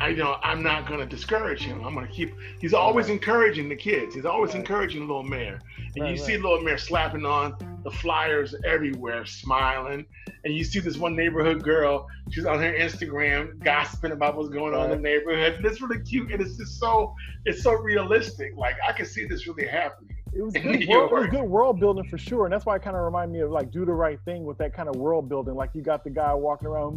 I 0.00 0.08
you 0.08 0.16
know 0.16 0.36
I'm 0.42 0.62
not 0.62 0.86
gonna 0.86 1.06
discourage 1.06 1.62
him. 1.62 1.84
I'm 1.84 1.94
gonna 1.94 2.08
keep. 2.08 2.34
He's 2.60 2.74
always 2.74 3.06
right. 3.06 3.14
encouraging 3.14 3.68
the 3.68 3.76
kids. 3.76 4.14
He's 4.14 4.26
always 4.26 4.50
right. 4.50 4.60
encouraging 4.60 5.00
Little 5.00 5.22
Mayor. 5.22 5.60
And 5.94 6.04
right, 6.04 6.10
you 6.10 6.18
see 6.18 6.36
Little 6.36 6.60
Mayor 6.60 6.76
slapping 6.76 7.24
on 7.24 7.56
the 7.82 7.90
flyers 7.90 8.54
everywhere, 8.64 9.24
smiling. 9.24 10.04
And 10.44 10.54
you 10.54 10.64
see 10.64 10.80
this 10.80 10.98
one 10.98 11.16
neighborhood 11.16 11.62
girl. 11.62 12.06
She's 12.30 12.44
on 12.44 12.60
her 12.60 12.74
Instagram 12.74 13.58
gossiping 13.64 14.12
about 14.12 14.36
what's 14.36 14.50
going 14.50 14.74
on 14.74 14.90
in 14.90 14.90
the 14.90 14.96
neighborhood. 15.08 15.54
And 15.54 15.64
it's 15.64 15.80
really 15.80 16.02
cute, 16.02 16.30
and 16.30 16.42
it's 16.42 16.56
just 16.56 16.78
so 16.78 17.14
it's 17.46 17.62
so 17.62 17.72
realistic. 17.72 18.54
Like 18.56 18.76
I 18.86 18.92
can 18.92 19.06
see 19.06 19.24
this 19.24 19.46
really 19.46 19.66
happening 19.66 20.16
it 20.36 20.42
was 20.42 20.52
good 20.54 20.88
world, 20.88 21.10
it 21.10 21.14
was 21.14 21.28
good 21.30 21.42
world 21.42 21.80
building 21.80 22.04
for 22.04 22.18
sure, 22.18 22.44
and 22.44 22.52
that's 22.52 22.66
why 22.66 22.76
it 22.76 22.82
kind 22.82 22.96
of 22.96 23.02
reminded 23.02 23.32
me 23.32 23.40
of 23.40 23.50
like 23.50 23.70
do 23.70 23.84
the 23.84 23.92
right 23.92 24.18
thing 24.24 24.44
with 24.44 24.58
that 24.58 24.74
kind 24.74 24.88
of 24.88 24.96
world 24.96 25.28
building. 25.28 25.54
Like 25.54 25.70
you 25.74 25.82
got 25.82 26.04
the 26.04 26.10
guy 26.10 26.34
walking 26.34 26.68
around 26.68 26.96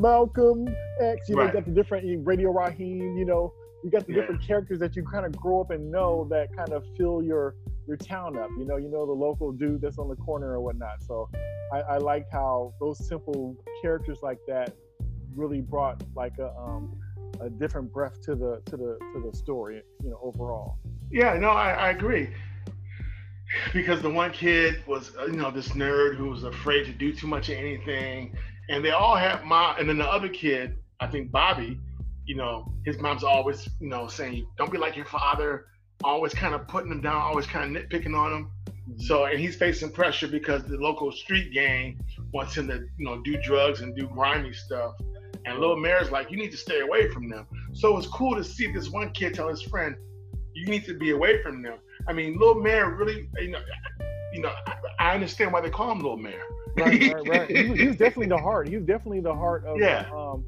Malcolm 0.00 0.68
X, 1.00 1.28
you 1.28 1.36
know, 1.36 1.44
you 1.44 1.52
got 1.52 1.64
the 1.64 1.70
different 1.70 2.26
Radio 2.26 2.50
Raheem, 2.50 3.16
you 3.16 3.24
know, 3.24 3.52
you 3.82 3.90
got 3.90 4.06
the 4.06 4.12
yeah. 4.12 4.20
different 4.20 4.46
characters 4.46 4.78
that 4.80 4.94
you 4.96 5.02
kind 5.04 5.24
of 5.24 5.32
grow 5.36 5.60
up 5.60 5.70
and 5.70 5.90
know 5.90 6.26
that 6.30 6.54
kind 6.54 6.72
of 6.72 6.84
fill 6.96 7.22
your 7.22 7.54
your 7.86 7.96
town 7.96 8.36
up. 8.36 8.50
You 8.58 8.66
know, 8.66 8.76
you 8.76 8.88
know 8.88 9.06
the 9.06 9.12
local 9.12 9.52
dude 9.52 9.80
that's 9.80 9.98
on 9.98 10.08
the 10.08 10.16
corner 10.16 10.52
or 10.52 10.60
whatnot. 10.60 11.02
So 11.02 11.30
I, 11.72 11.80
I 11.80 11.96
liked 11.98 12.32
how 12.32 12.74
those 12.80 13.06
simple 13.06 13.56
characters 13.80 14.18
like 14.22 14.38
that 14.48 14.74
really 15.34 15.60
brought 15.60 16.02
like 16.14 16.38
a 16.38 16.50
um, 16.58 16.98
a 17.40 17.48
different 17.48 17.92
breath 17.92 18.20
to 18.22 18.34
the 18.34 18.60
to 18.66 18.76
the 18.76 18.98
to 19.14 19.30
the 19.30 19.36
story. 19.36 19.82
You 20.02 20.10
know, 20.10 20.20
overall. 20.22 20.78
Yeah, 21.08 21.38
no, 21.38 21.50
I, 21.50 21.70
I 21.70 21.90
agree 21.90 22.28
because 23.72 24.02
the 24.02 24.10
one 24.10 24.32
kid 24.32 24.82
was 24.86 25.12
uh, 25.18 25.26
you 25.26 25.36
know 25.36 25.50
this 25.50 25.68
nerd 25.68 26.16
who 26.16 26.30
was 26.30 26.44
afraid 26.44 26.84
to 26.84 26.92
do 26.92 27.12
too 27.12 27.26
much 27.26 27.48
of 27.48 27.56
anything. 27.56 28.36
And 28.68 28.84
they 28.84 28.90
all 28.90 29.16
had 29.16 29.44
mom 29.44 29.76
and 29.78 29.88
then 29.88 29.98
the 29.98 30.08
other 30.08 30.28
kid 30.28 30.76
i 30.98 31.06
think 31.06 31.30
bobby 31.30 31.78
you 32.24 32.34
know 32.34 32.72
his 32.84 32.98
mom's 32.98 33.22
always 33.22 33.68
you 33.80 33.88
know 33.88 34.08
saying 34.08 34.46
don't 34.58 34.70
be 34.70 34.78
like 34.78 34.96
your 34.96 35.06
father. 35.06 35.66
Always 36.04 36.34
kind 36.34 36.54
of 36.54 36.68
putting 36.68 36.92
him 36.92 37.00
down 37.00 37.16
always 37.16 37.46
kind 37.46 37.74
of 37.74 37.82
nitpicking 37.82 38.16
on 38.16 38.32
him. 38.32 38.50
Mm-hmm. 38.68 39.00
so 39.00 39.24
and 39.24 39.38
he's 39.40 39.56
facing 39.56 39.90
pressure 39.90 40.28
because 40.28 40.62
the 40.64 40.76
local 40.76 41.10
street 41.10 41.52
gang 41.52 41.98
wants 42.32 42.56
him 42.56 42.68
to 42.68 42.74
you 42.98 43.04
know 43.04 43.22
do 43.22 43.40
drugs 43.42 43.80
and 43.80 43.96
do 43.96 44.08
grimy 44.08 44.52
stuff. 44.52 44.94
And 45.44 45.58
little 45.58 45.76
mayor's 45.76 46.10
like 46.10 46.30
you 46.30 46.36
need 46.36 46.50
to 46.50 46.56
stay 46.56 46.80
away 46.80 47.08
from 47.10 47.28
them. 47.28 47.46
So 47.72 47.96
it's 47.96 48.08
cool 48.08 48.34
to 48.34 48.44
see 48.44 48.70
this 48.72 48.90
one 48.90 49.10
kid 49.12 49.34
tell 49.34 49.48
his 49.48 49.62
friend 49.62 49.94
you 50.54 50.66
need 50.66 50.84
to 50.86 50.94
be 50.94 51.10
away 51.10 51.42
from 51.42 51.62
them 51.62 51.78
I 52.08 52.12
mean, 52.12 52.38
Little 52.38 52.60
Mayor 52.60 52.94
really, 52.94 53.28
you 53.38 53.50
know, 53.50 53.60
you 54.32 54.40
know, 54.40 54.52
I, 54.66 54.76
I 54.98 55.14
understand 55.14 55.52
why 55.52 55.60
they 55.60 55.70
call 55.70 55.92
him 55.92 55.98
Little 55.98 56.16
Mayor. 56.16 56.42
right, 56.76 57.14
right, 57.14 57.28
right. 57.28 57.50
He 57.56 57.68
was, 57.68 57.78
he 57.78 57.86
was, 57.86 57.96
definitely 57.96 58.28
the 58.28 58.38
heart. 58.38 58.68
He 58.68 58.76
was 58.76 58.84
definitely 58.84 59.20
the 59.20 59.34
heart 59.34 59.64
of 59.64 59.78
yeah. 59.78 60.08
um, 60.14 60.44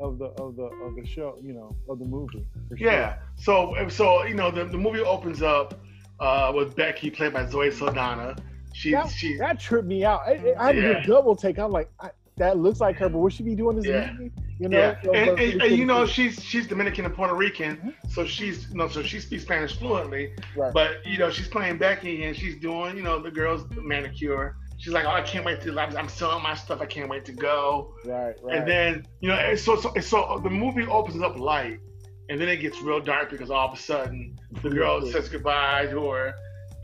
of 0.00 0.18
the 0.18 0.26
of 0.42 0.56
the 0.56 0.64
of 0.64 0.96
the 0.96 1.06
show, 1.06 1.38
you 1.42 1.52
know, 1.52 1.74
of 1.88 1.98
the 1.98 2.04
movie. 2.04 2.46
Sure. 2.76 2.78
Yeah. 2.78 3.18
So 3.36 3.74
so 3.88 4.24
you 4.24 4.34
know 4.34 4.50
the, 4.50 4.64
the 4.64 4.78
movie 4.78 5.00
opens 5.00 5.42
up 5.42 5.80
uh, 6.20 6.52
with 6.54 6.76
Becky 6.76 7.10
played 7.10 7.32
by 7.32 7.46
Zoe 7.46 7.70
Saldana. 7.70 8.36
She 8.72 8.92
that, 8.92 9.10
she 9.10 9.36
that 9.38 9.58
tripped 9.58 9.88
me 9.88 10.04
out. 10.04 10.20
I, 10.26 10.54
I 10.58 10.66
had 10.66 10.76
yeah. 10.76 10.82
a 11.02 11.06
double 11.06 11.34
take. 11.34 11.58
I'm 11.58 11.72
like, 11.72 11.90
I, 11.98 12.10
that 12.36 12.58
looks 12.58 12.80
like 12.80 12.96
her, 12.96 13.08
but 13.08 13.18
would 13.18 13.32
she 13.32 13.42
be 13.42 13.54
doing 13.54 13.76
this 13.76 13.86
yeah. 13.86 14.12
movie? 14.12 14.32
You 14.60 14.68
know, 14.68 14.78
yeah. 14.78 15.02
So, 15.02 15.14
and, 15.14 15.40
and, 15.40 15.62
and, 15.62 15.76
you 15.78 15.86
know 15.86 16.04
she's 16.04 16.44
she's 16.44 16.66
Dominican 16.66 17.06
and 17.06 17.14
Puerto 17.14 17.34
Rican, 17.34 17.78
mm-hmm. 17.78 18.08
so 18.10 18.26
she's 18.26 18.68
you 18.68 18.76
know 18.76 18.88
so 18.88 19.02
she 19.02 19.18
speaks 19.18 19.42
Spanish 19.42 19.74
fluently. 19.78 20.34
Right. 20.54 20.70
But 20.74 21.06
you 21.06 21.16
know 21.16 21.30
she's 21.30 21.48
playing 21.48 21.78
Becky 21.78 22.24
and 22.24 22.36
she's 22.36 22.60
doing 22.60 22.94
you 22.94 23.02
know 23.02 23.18
the 23.18 23.30
girl's 23.30 23.64
manicure. 23.70 24.56
She's 24.76 24.92
like, 24.92 25.06
oh, 25.06 25.10
I 25.12 25.22
can't 25.22 25.46
wait 25.46 25.62
to. 25.62 25.78
I'm 25.80 26.08
selling 26.08 26.42
my 26.42 26.54
stuff. 26.54 26.82
I 26.82 26.86
can't 26.86 27.08
wait 27.08 27.24
to 27.26 27.32
go. 27.32 27.94
Right, 28.04 28.34
right. 28.42 28.58
And 28.58 28.68
then 28.68 29.06
you 29.20 29.30
know, 29.30 29.54
so 29.54 29.76
so 29.76 29.94
so 29.98 30.40
the 30.42 30.50
movie 30.50 30.86
opens 30.86 31.22
up 31.22 31.38
light, 31.38 31.80
and 32.28 32.38
then 32.38 32.48
it 32.48 32.58
gets 32.58 32.82
real 32.82 33.00
dark 33.00 33.30
because 33.30 33.50
all 33.50 33.66
of 33.66 33.78
a 33.78 33.80
sudden 33.80 34.38
the 34.62 34.68
girl 34.68 35.06
says 35.06 35.30
goodbye 35.30 35.86
to 35.86 36.10
her, 36.10 36.34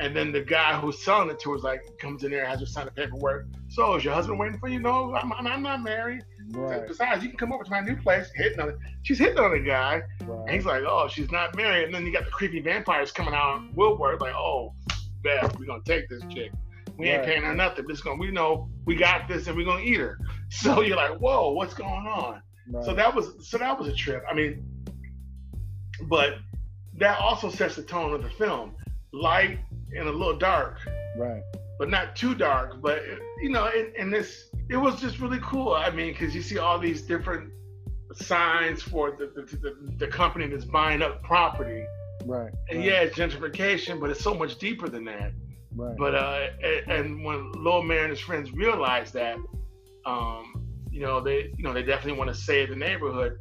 and 0.00 0.16
then 0.16 0.33
the 0.33 0.42
guy 0.42 0.80
who's 0.80 1.04
selling 1.04 1.28
it 1.28 1.38
to 1.40 1.50
her 1.50 1.56
is 1.56 1.62
like 1.62 1.83
comes 1.99 2.25
in 2.25 2.30
there, 2.30 2.40
and 2.40 2.49
has 2.49 2.61
her 2.61 2.66
sign 2.66 2.87
the 2.87 2.90
paperwork. 2.90 3.49
So 3.76 3.95
is 3.95 4.04
your 4.04 4.14
husband 4.14 4.38
waiting 4.38 4.59
for 4.59 4.68
you? 4.68 4.80
No, 4.80 5.14
I'm, 5.14 5.35
I'm, 5.35 5.47
I'm 5.47 5.62
not 5.62 5.83
married. 5.83 6.23
Right. 6.49 6.88
Besides, 6.88 7.23
you 7.23 7.28
can 7.28 7.37
come 7.37 7.52
over 7.52 7.62
to 7.62 7.71
my 7.71 7.80
new 7.80 7.95
place, 7.95 8.30
hitting 8.35 8.59
on 8.59 8.71
it. 8.71 8.78
She's 9.02 9.18
hitting 9.18 9.38
on 9.38 9.50
the 9.50 9.59
guy, 9.59 10.00
and 10.21 10.49
he's 10.49 10.64
like, 10.64 10.83
"Oh, 10.88 11.09
she's 11.09 11.30
not 11.30 11.54
married." 11.54 11.85
And 11.85 11.95
then 11.95 12.06
you 12.06 12.11
got 12.12 12.25
the 12.25 12.30
creepy 12.30 12.61
vampires 12.61 13.12
coming 13.12 13.35
out 13.35 13.56
on 13.56 13.73
Woodward, 13.75 14.23
like, 14.23 14.35
"Oh, 14.35 14.73
bad, 15.23 15.59
we're 15.59 15.66
gonna 15.66 15.83
take 15.85 16.09
this 16.09 16.23
chick. 16.30 16.52
We 16.97 17.09
ain't 17.11 17.18
Right. 17.18 17.26
paying 17.26 17.42
her 17.42 17.52
nothing. 17.54 17.87
This 17.87 18.00
gonna, 18.00 18.18
we 18.18 18.30
know, 18.30 18.71
we 18.87 18.97
got 18.97 19.28
this, 19.28 19.47
and 19.47 19.54
we're 19.54 19.66
gonna 19.66 19.83
eat 19.85 19.99
her." 20.00 20.18
So 20.49 20.80
you're 20.80 20.97
like, 20.97 21.18
"Whoa, 21.18 21.50
what's 21.50 21.75
going 21.75 22.06
on?" 22.06 22.40
Right. 22.71 22.83
So 22.83 22.95
that 22.95 23.14
was, 23.14 23.47
so 23.47 23.59
that 23.59 23.78
was 23.78 23.88
a 23.88 23.95
trip. 23.95 24.25
I 24.26 24.33
mean, 24.33 24.64
but 26.04 26.37
that 26.95 27.18
also 27.18 27.50
sets 27.50 27.76
the 27.76 27.83
tone 27.83 28.14
of 28.14 28.23
the 28.23 28.30
film, 28.30 28.75
light 29.12 29.59
and 29.95 30.09
a 30.09 30.12
little 30.12 30.38
dark 30.38 30.78
right. 31.18 31.42
But 31.78 31.90
not 31.90 32.16
too 32.16 32.35
dark. 32.35 32.80
But 32.80 33.02
you 33.42 33.50
know, 33.50 33.66
and, 33.66 33.95
and 33.97 34.12
this 34.12 34.50
it 34.68 34.76
was 34.76 35.00
just 35.00 35.18
really 35.21 35.40
cool. 35.42 35.75
I 35.75 35.90
mean, 35.90 36.12
because 36.12 36.35
you 36.35 36.42
see 36.42 36.59
all 36.59 36.78
these 36.78 37.02
different 37.02 37.52
signs 38.14 38.83
for 38.83 39.12
the 39.12 39.26
the, 39.35 39.56
the 39.56 39.76
the 39.99 40.06
company 40.09 40.47
that's 40.47 40.64
buying 40.64 41.02
up 41.02 41.23
property, 41.23 41.85
Right. 42.25 42.52
and 42.71 42.78
right, 42.78 42.87
yeah, 42.87 43.00
it's 43.02 43.16
gentrification, 43.16 44.00
but 44.00 44.11
it's 44.11 44.23
so 44.23 44.35
much 44.35 44.59
deeper 44.59 44.88
than 44.88 45.04
that. 45.04 45.33
Right. 45.75 45.97
But 45.97 46.14
uh, 46.14 46.47
and, 46.62 46.90
and 46.92 47.25
when 47.25 47.52
Lil 47.52 47.83
Mayor 47.83 48.02
and 48.02 48.11
his 48.11 48.21
friends 48.21 48.50
realized 48.52 49.12
that, 49.14 49.37
um, 50.06 50.64
you 50.90 51.00
know, 51.00 51.21
they 51.21 51.52
you 51.56 51.64
know 51.64 51.73
they 51.73 51.83
definitely 51.83 52.18
want 52.18 52.28
to 52.30 52.35
save 52.35 52.71
the 52.71 52.76
neighborhood. 52.76 53.38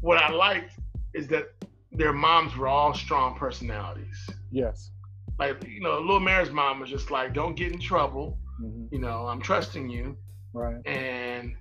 What 0.00 0.18
I 0.22 0.30
liked 0.30 0.72
is 1.14 1.28
that 1.28 1.52
their 1.92 2.12
moms 2.12 2.56
were 2.56 2.66
all 2.68 2.92
strong 2.94 3.36
personalities. 3.36 4.28
yes. 4.50 4.90
Like 5.38 5.64
you 5.66 5.80
know, 5.80 5.98
little 6.00 6.20
Mayor's 6.20 6.50
mom 6.50 6.80
was 6.80 6.90
just 6.90 7.10
like, 7.10 7.34
"Don't 7.34 7.54
get 7.56 7.72
in 7.72 7.78
trouble." 7.80 8.38
hmm 8.58 8.86
you 8.90 9.00
know, 9.00 9.26
I'm 9.26 9.40
trusting 9.40 9.88
you. 9.88 10.16
Right. 10.52 10.76
And 10.86 11.56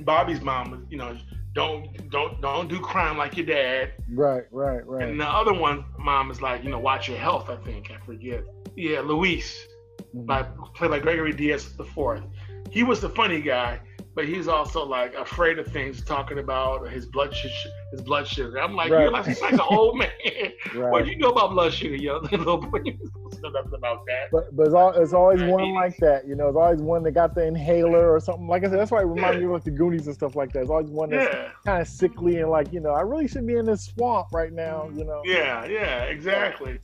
Bobby's 0.00 0.40
mom 0.40 0.70
was, 0.70 0.80
you 0.90 0.96
know, 0.96 1.16
don't 1.54 2.08
don't 2.10 2.40
don't 2.40 2.68
do 2.68 2.78
crime 2.78 3.18
like 3.18 3.36
your 3.36 3.46
dad. 3.46 3.92
Right. 4.12 4.44
Right. 4.52 4.86
Right. 4.86 5.08
And 5.08 5.20
the 5.20 5.26
other 5.26 5.52
one, 5.52 5.84
mom 5.98 6.30
is 6.30 6.40
like, 6.40 6.62
you 6.62 6.70
know, 6.70 6.78
watch 6.78 7.08
your 7.08 7.18
health. 7.18 7.50
I 7.50 7.56
think 7.56 7.90
I 7.90 7.98
forget. 8.06 8.44
Yeah, 8.76 9.00
Luis, 9.00 9.66
Mhm. 10.14 10.26
by 10.26 10.42
played 10.74 10.90
by 10.90 11.00
Gregory 11.00 11.32
Diaz 11.32 11.76
the 11.76 11.84
fourth. 11.84 12.22
He 12.70 12.84
was 12.84 13.00
the 13.00 13.10
funny 13.10 13.40
guy, 13.40 13.80
but 14.18 14.26
he's 14.26 14.48
also 14.48 14.84
like 14.84 15.14
afraid 15.14 15.60
of 15.60 15.68
things, 15.68 16.02
talking 16.02 16.40
about 16.40 16.90
his 16.90 17.06
blood 17.06 17.32
sh- 17.32 17.68
his 17.92 18.00
blood 18.02 18.26
sugar. 18.26 18.58
I'm 18.60 18.74
like, 18.74 18.90
Right. 18.90 19.02
you're 19.02 19.12
like, 19.12 19.26
he's 19.26 19.40
like 19.40 19.52
an 19.52 19.60
old 19.60 19.96
man. 19.96 20.10
Right. 20.74 20.90
What 20.90 21.06
you 21.06 21.16
know 21.18 21.28
about 21.28 21.52
blood 21.52 21.72
sugar, 21.72 21.94
young 21.94 22.22
little 22.32 22.58
boy? 22.58 22.80
You 22.84 22.98
know 23.40 23.48
nothing 23.50 23.74
about 23.74 24.04
that. 24.06 24.24
But 24.32 24.56
but 24.56 24.66
it's, 24.66 24.74
all, 24.74 24.90
it's 24.90 25.12
always 25.12 25.40
one 25.44 25.72
like 25.72 25.96
that, 25.98 26.26
you 26.26 26.34
know. 26.34 26.48
It's 26.48 26.56
always 26.56 26.82
one 26.82 27.04
that 27.04 27.12
got 27.12 27.36
the 27.36 27.44
inhaler 27.46 28.12
or 28.12 28.18
something. 28.18 28.48
Like 28.48 28.64
I 28.64 28.68
said, 28.70 28.80
that's 28.80 28.90
why 28.90 29.02
it 29.02 29.04
reminds 29.06 29.38
me 29.40 29.54
of 29.54 29.62
the 29.62 29.70
Goonies 29.70 30.06
and 30.08 30.16
stuff 30.16 30.34
like 30.34 30.52
that. 30.54 30.62
It's 30.62 30.70
always 30.70 30.90
one 30.90 31.10
that's 31.10 31.32
Yeah. 31.32 31.50
kind 31.64 31.80
of 31.80 31.86
sickly 31.86 32.38
and 32.40 32.50
like, 32.50 32.72
you 32.72 32.80
know, 32.80 32.90
I 32.90 33.02
really 33.02 33.28
should 33.28 33.46
be 33.46 33.54
in 33.54 33.66
this 33.66 33.84
swamp 33.84 34.32
right 34.32 34.52
now, 34.52 34.90
you 34.96 35.04
know. 35.04 35.22
Yeah, 35.24 35.64
yeah, 35.66 36.02
exactly. 36.06 36.80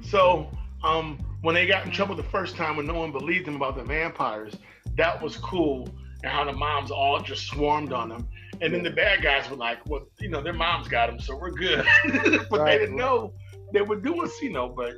So, 0.00 0.48
um, 0.82 1.18
when 1.42 1.54
they 1.54 1.66
got 1.66 1.84
in 1.84 1.90
trouble 1.92 2.14
the 2.14 2.22
first 2.22 2.56
time 2.56 2.76
when 2.78 2.86
no 2.86 2.94
one 2.94 3.12
believed 3.12 3.44
them 3.46 3.56
about 3.56 3.76
the 3.76 3.84
vampires, 3.84 4.54
that 4.96 5.20
was 5.22 5.36
cool. 5.36 5.86
And 6.22 6.30
how 6.30 6.44
the 6.44 6.52
moms 6.52 6.90
all 6.90 7.20
just 7.20 7.46
swarmed 7.46 7.92
on 7.92 8.08
them. 8.08 8.28
And 8.60 8.72
then 8.72 8.82
the 8.82 8.90
bad 8.90 9.22
guys 9.22 9.50
were 9.50 9.56
like, 9.56 9.84
well, 9.86 10.06
you 10.20 10.28
know, 10.28 10.40
their 10.40 10.52
moms 10.52 10.86
got 10.88 11.08
them, 11.08 11.18
so 11.18 11.36
we're 11.36 11.50
good. 11.50 11.84
but 12.48 12.60
Right. 12.60 12.72
they 12.72 12.78
didn't 12.78 12.96
know 12.96 13.32
they 13.72 13.82
were 13.82 13.96
doing, 13.96 14.30
you 14.40 14.50
know, 14.52 14.68
but, 14.68 14.94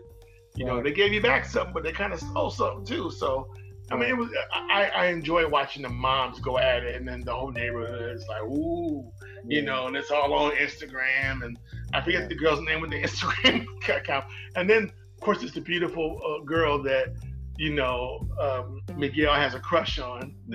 you 0.57 0.65
know, 0.67 0.83
they 0.83 0.93
gave 0.93 1.13
you 1.13 1.23
back 1.23 1.45
something, 1.47 1.73
but 1.73 1.83
they 1.83 1.93
kind 1.93 2.13
of 2.13 2.21
stole 2.21 2.51
something 2.51 2.85
too. 2.85 3.11
So, 3.11 3.49
I 3.91 3.97
mean, 3.97 4.09
it 4.11 4.17
was, 4.17 4.29
I, 4.53 4.91
I 4.95 5.07
enjoy 5.07 5.49
watching 5.49 5.83
the 5.83 5.89
moms 5.89 6.41
go 6.41 6.59
at 6.59 6.83
it. 6.85 6.97
And 6.97 7.07
then 7.09 7.23
the 7.23 7.33
whole 7.35 7.53
neighborhood 7.53 8.17
is 8.17 8.27
like, 8.29 8.43
ooh, 8.43 9.11
you 9.47 9.63
know, 9.63 9.87
and 9.87 9.97
it's 9.97 10.11
all 10.11 10.33
on 10.35 10.53
Instagram. 10.57 11.45
And 11.45 11.59
I 11.95 12.01
forget 12.03 12.23
Yeah. 12.23 12.29
the 12.29 12.35
girl's 12.35 12.61
name 12.61 12.81
with 12.81 12.91
the 12.91 13.01
Instagram 13.03 13.67
account. 13.89 14.25
And 14.57 14.69
then, 14.69 14.85
of 15.15 15.21
course, 15.21 15.43
it's 15.43 15.53
the 15.53 15.61
beautiful 15.61 16.21
uh, 16.27 16.45
girl 16.45 16.83
that, 16.83 17.15
you 17.57 17.73
know, 17.73 18.27
um, 18.41 18.83
Miguel 18.97 19.35
has 19.35 19.55
a 19.55 19.61
crush 19.61 19.99
on, 19.99 20.35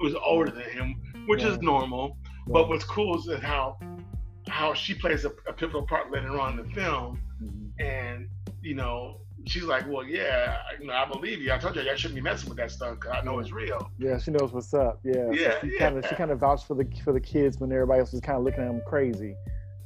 who's 0.00 0.14
older 0.24 0.50
than 0.50 0.64
him, 0.70 0.94
which 1.26 1.42
is 1.42 1.54
Yeah. 1.56 1.62
normal. 1.62 2.16
But 2.46 2.68
what's 2.68 2.84
cool 2.84 3.18
is 3.18 3.24
that 3.26 3.42
how 3.42 3.78
how 4.48 4.72
she 4.74 4.94
plays 4.94 5.24
a, 5.24 5.30
a 5.48 5.52
pivotal 5.52 5.82
part 5.82 6.12
later 6.12 6.38
on 6.38 6.58
in 6.58 6.68
the 6.68 6.72
film, 6.74 7.20
Mhm. 7.42 7.70
and 7.84 8.28
you 8.62 8.74
know. 8.74 9.20
She's 9.48 9.62
like, 9.62 9.84
well, 9.88 10.02
yeah, 10.04 10.56
I- 10.68 10.80
you 10.80 10.88
know, 10.88 10.92
I 10.92 11.04
believe 11.04 11.40
you. 11.40 11.52
I 11.52 11.58
told 11.58 11.76
you 11.76 11.82
I 11.88 11.94
shouldn't 11.94 12.16
be 12.16 12.20
messing 12.20 12.48
with 12.48 12.58
that 12.58 12.68
stuff 12.72 12.96
because 12.96 13.12
I 13.14 13.20
know 13.24 13.38
it's 13.38 13.52
real. 13.52 13.92
Yeah, 13.96 14.18
she 14.18 14.32
knows 14.32 14.52
what's 14.52 14.74
up. 14.74 14.98
Yeah. 15.04 15.12
so 15.26 15.30
Yeah, 15.34 15.60
she 15.60 15.68
yeah. 15.74 15.78
kind 15.78 15.96
of 15.98 16.04
she 16.08 16.16
kind 16.16 16.32
of 16.32 16.40
vouched 16.40 16.66
for 16.66 16.74
the 16.74 16.84
for 17.04 17.12
the 17.12 17.20
kids 17.20 17.60
when 17.60 17.70
everybody 17.70 18.00
else 18.00 18.10
was 18.10 18.20
kind 18.22 18.36
of 18.36 18.42
looking 18.42 18.62
at 18.64 18.66
them 18.66 18.82
crazy. 18.88 19.36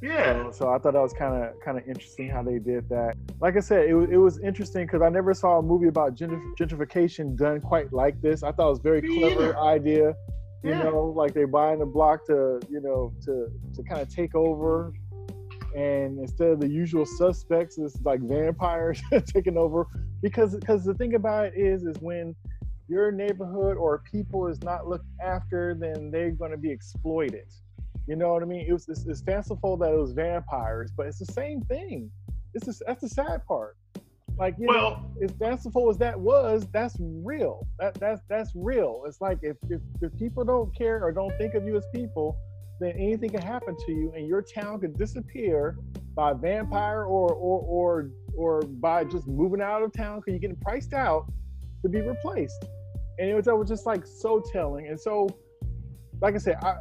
Yeah, 0.01 0.45
So, 0.45 0.51
so 0.51 0.69
I 0.73 0.79
thought 0.79 0.93
that 0.93 1.01
was 1.01 1.13
kind 1.13 1.43
of 1.43 1.59
kind 1.63 1.77
of 1.77 1.87
interesting 1.87 2.27
how 2.29 2.41
they 2.41 2.57
did 2.59 2.89
that. 2.89 3.15
Like 3.39 3.55
I 3.55 3.59
said, 3.59 3.85
it, 3.85 3.93
it 4.09 4.17
was 4.17 4.39
interesting 4.39 4.85
because 4.85 5.01
I 5.01 5.09
never 5.09 5.33
saw 5.33 5.59
a 5.59 5.61
movie 5.61 5.87
about 5.87 6.15
gentrification 6.15 7.35
done 7.37 7.61
quite 7.61 7.93
like 7.93 8.19
this. 8.21 8.41
I 8.43 8.51
thought 8.51 8.67
it 8.67 8.69
was 8.71 8.79
a 8.79 8.83
very 8.83 9.01
clever 9.01 9.55
idea. 9.57 10.15
You 10.63 10.71
Yeah. 10.71 10.83
know, 10.83 11.13
like 11.15 11.33
they 11.33 11.45
buying 11.45 11.79
the 11.79 11.85
block 11.85 12.25
to 12.27 12.59
you 12.69 12.81
know 12.81 13.13
to 13.25 13.47
to 13.75 13.83
kind 13.83 14.01
of 14.01 14.09
take 14.09 14.33
over, 14.35 14.91
and 15.75 16.19
instead 16.19 16.49
of 16.49 16.59
the 16.59 16.67
usual 16.69 17.05
suspects, 17.05 17.77
it's 17.77 17.99
like 18.03 18.21
vampires 18.21 19.01
taking 19.25 19.57
over. 19.57 19.87
Because 20.21 20.55
because 20.55 20.83
the 20.83 20.93
thing 20.95 21.15
about 21.15 21.45
it 21.47 21.53
is 21.55 21.83
is 21.83 21.95
when 21.99 22.35
your 22.87 23.11
neighborhood 23.11 23.77
or 23.77 24.01
people 24.11 24.47
is 24.47 24.61
not 24.63 24.87
looked 24.87 25.05
after, 25.23 25.75
then 25.79 26.11
they're 26.11 26.31
going 26.31 26.51
to 26.51 26.57
be 26.57 26.69
exploited. 26.71 27.45
You 28.07 28.15
know 28.15 28.33
what 28.33 28.43
I 28.43 28.45
mean? 28.45 28.65
It 28.67 28.73
was 28.73 28.87
it's, 28.89 29.05
it's 29.05 29.21
fanciful 29.21 29.77
that 29.77 29.91
it 29.91 29.97
was 29.97 30.11
vampires, 30.11 30.91
but 30.95 31.05
it's 31.05 31.19
the 31.19 31.25
same 31.25 31.61
thing. 31.61 32.11
It's 32.53 32.65
just, 32.65 32.83
that's 32.85 33.01
the 33.01 33.09
sad 33.09 33.45
part. 33.45 33.77
Like 34.37 34.55
you 34.57 34.67
know, 34.67 34.73
well, 34.73 35.11
as 35.23 35.31
fanciful 35.33 35.89
as 35.89 35.97
that 35.99 36.19
was, 36.19 36.65
that's 36.73 36.95
real. 36.99 37.67
That 37.79 37.93
that's 37.95 38.21
that's 38.27 38.51
real. 38.55 39.03
It's 39.05 39.21
like 39.21 39.39
if, 39.43 39.57
if 39.69 39.81
if 40.01 40.17
people 40.17 40.43
don't 40.43 40.75
care 40.75 41.03
or 41.03 41.11
don't 41.11 41.37
think 41.37 41.53
of 41.53 41.65
you 41.65 41.77
as 41.77 41.85
people, 41.93 42.37
then 42.79 42.91
anything 42.91 43.29
can 43.29 43.41
happen 43.41 43.75
to 43.85 43.91
you, 43.91 44.11
and 44.15 44.25
your 44.27 44.41
town 44.41 44.79
could 44.79 44.97
disappear 44.97 45.77
by 46.15 46.33
vampire 46.33 47.03
or 47.03 47.33
or 47.33 47.61
or 47.61 48.09
or 48.35 48.61
by 48.61 49.03
just 49.03 49.27
moving 49.27 49.61
out 49.61 49.83
of 49.83 49.93
town 49.93 50.19
because 50.19 50.31
you're 50.31 50.39
getting 50.39 50.55
priced 50.57 50.93
out 50.93 51.25
to 51.83 51.89
be 51.89 52.01
replaced. 52.01 52.65
And 53.19 53.29
it 53.29 53.35
was, 53.35 53.45
that 53.45 53.55
was 53.55 53.69
just 53.69 53.85
like 53.85 54.05
so 54.07 54.41
telling. 54.51 54.87
And 54.87 54.99
so, 54.99 55.29
like 56.21 56.33
I 56.33 56.39
said, 56.39 56.55
I 56.63 56.77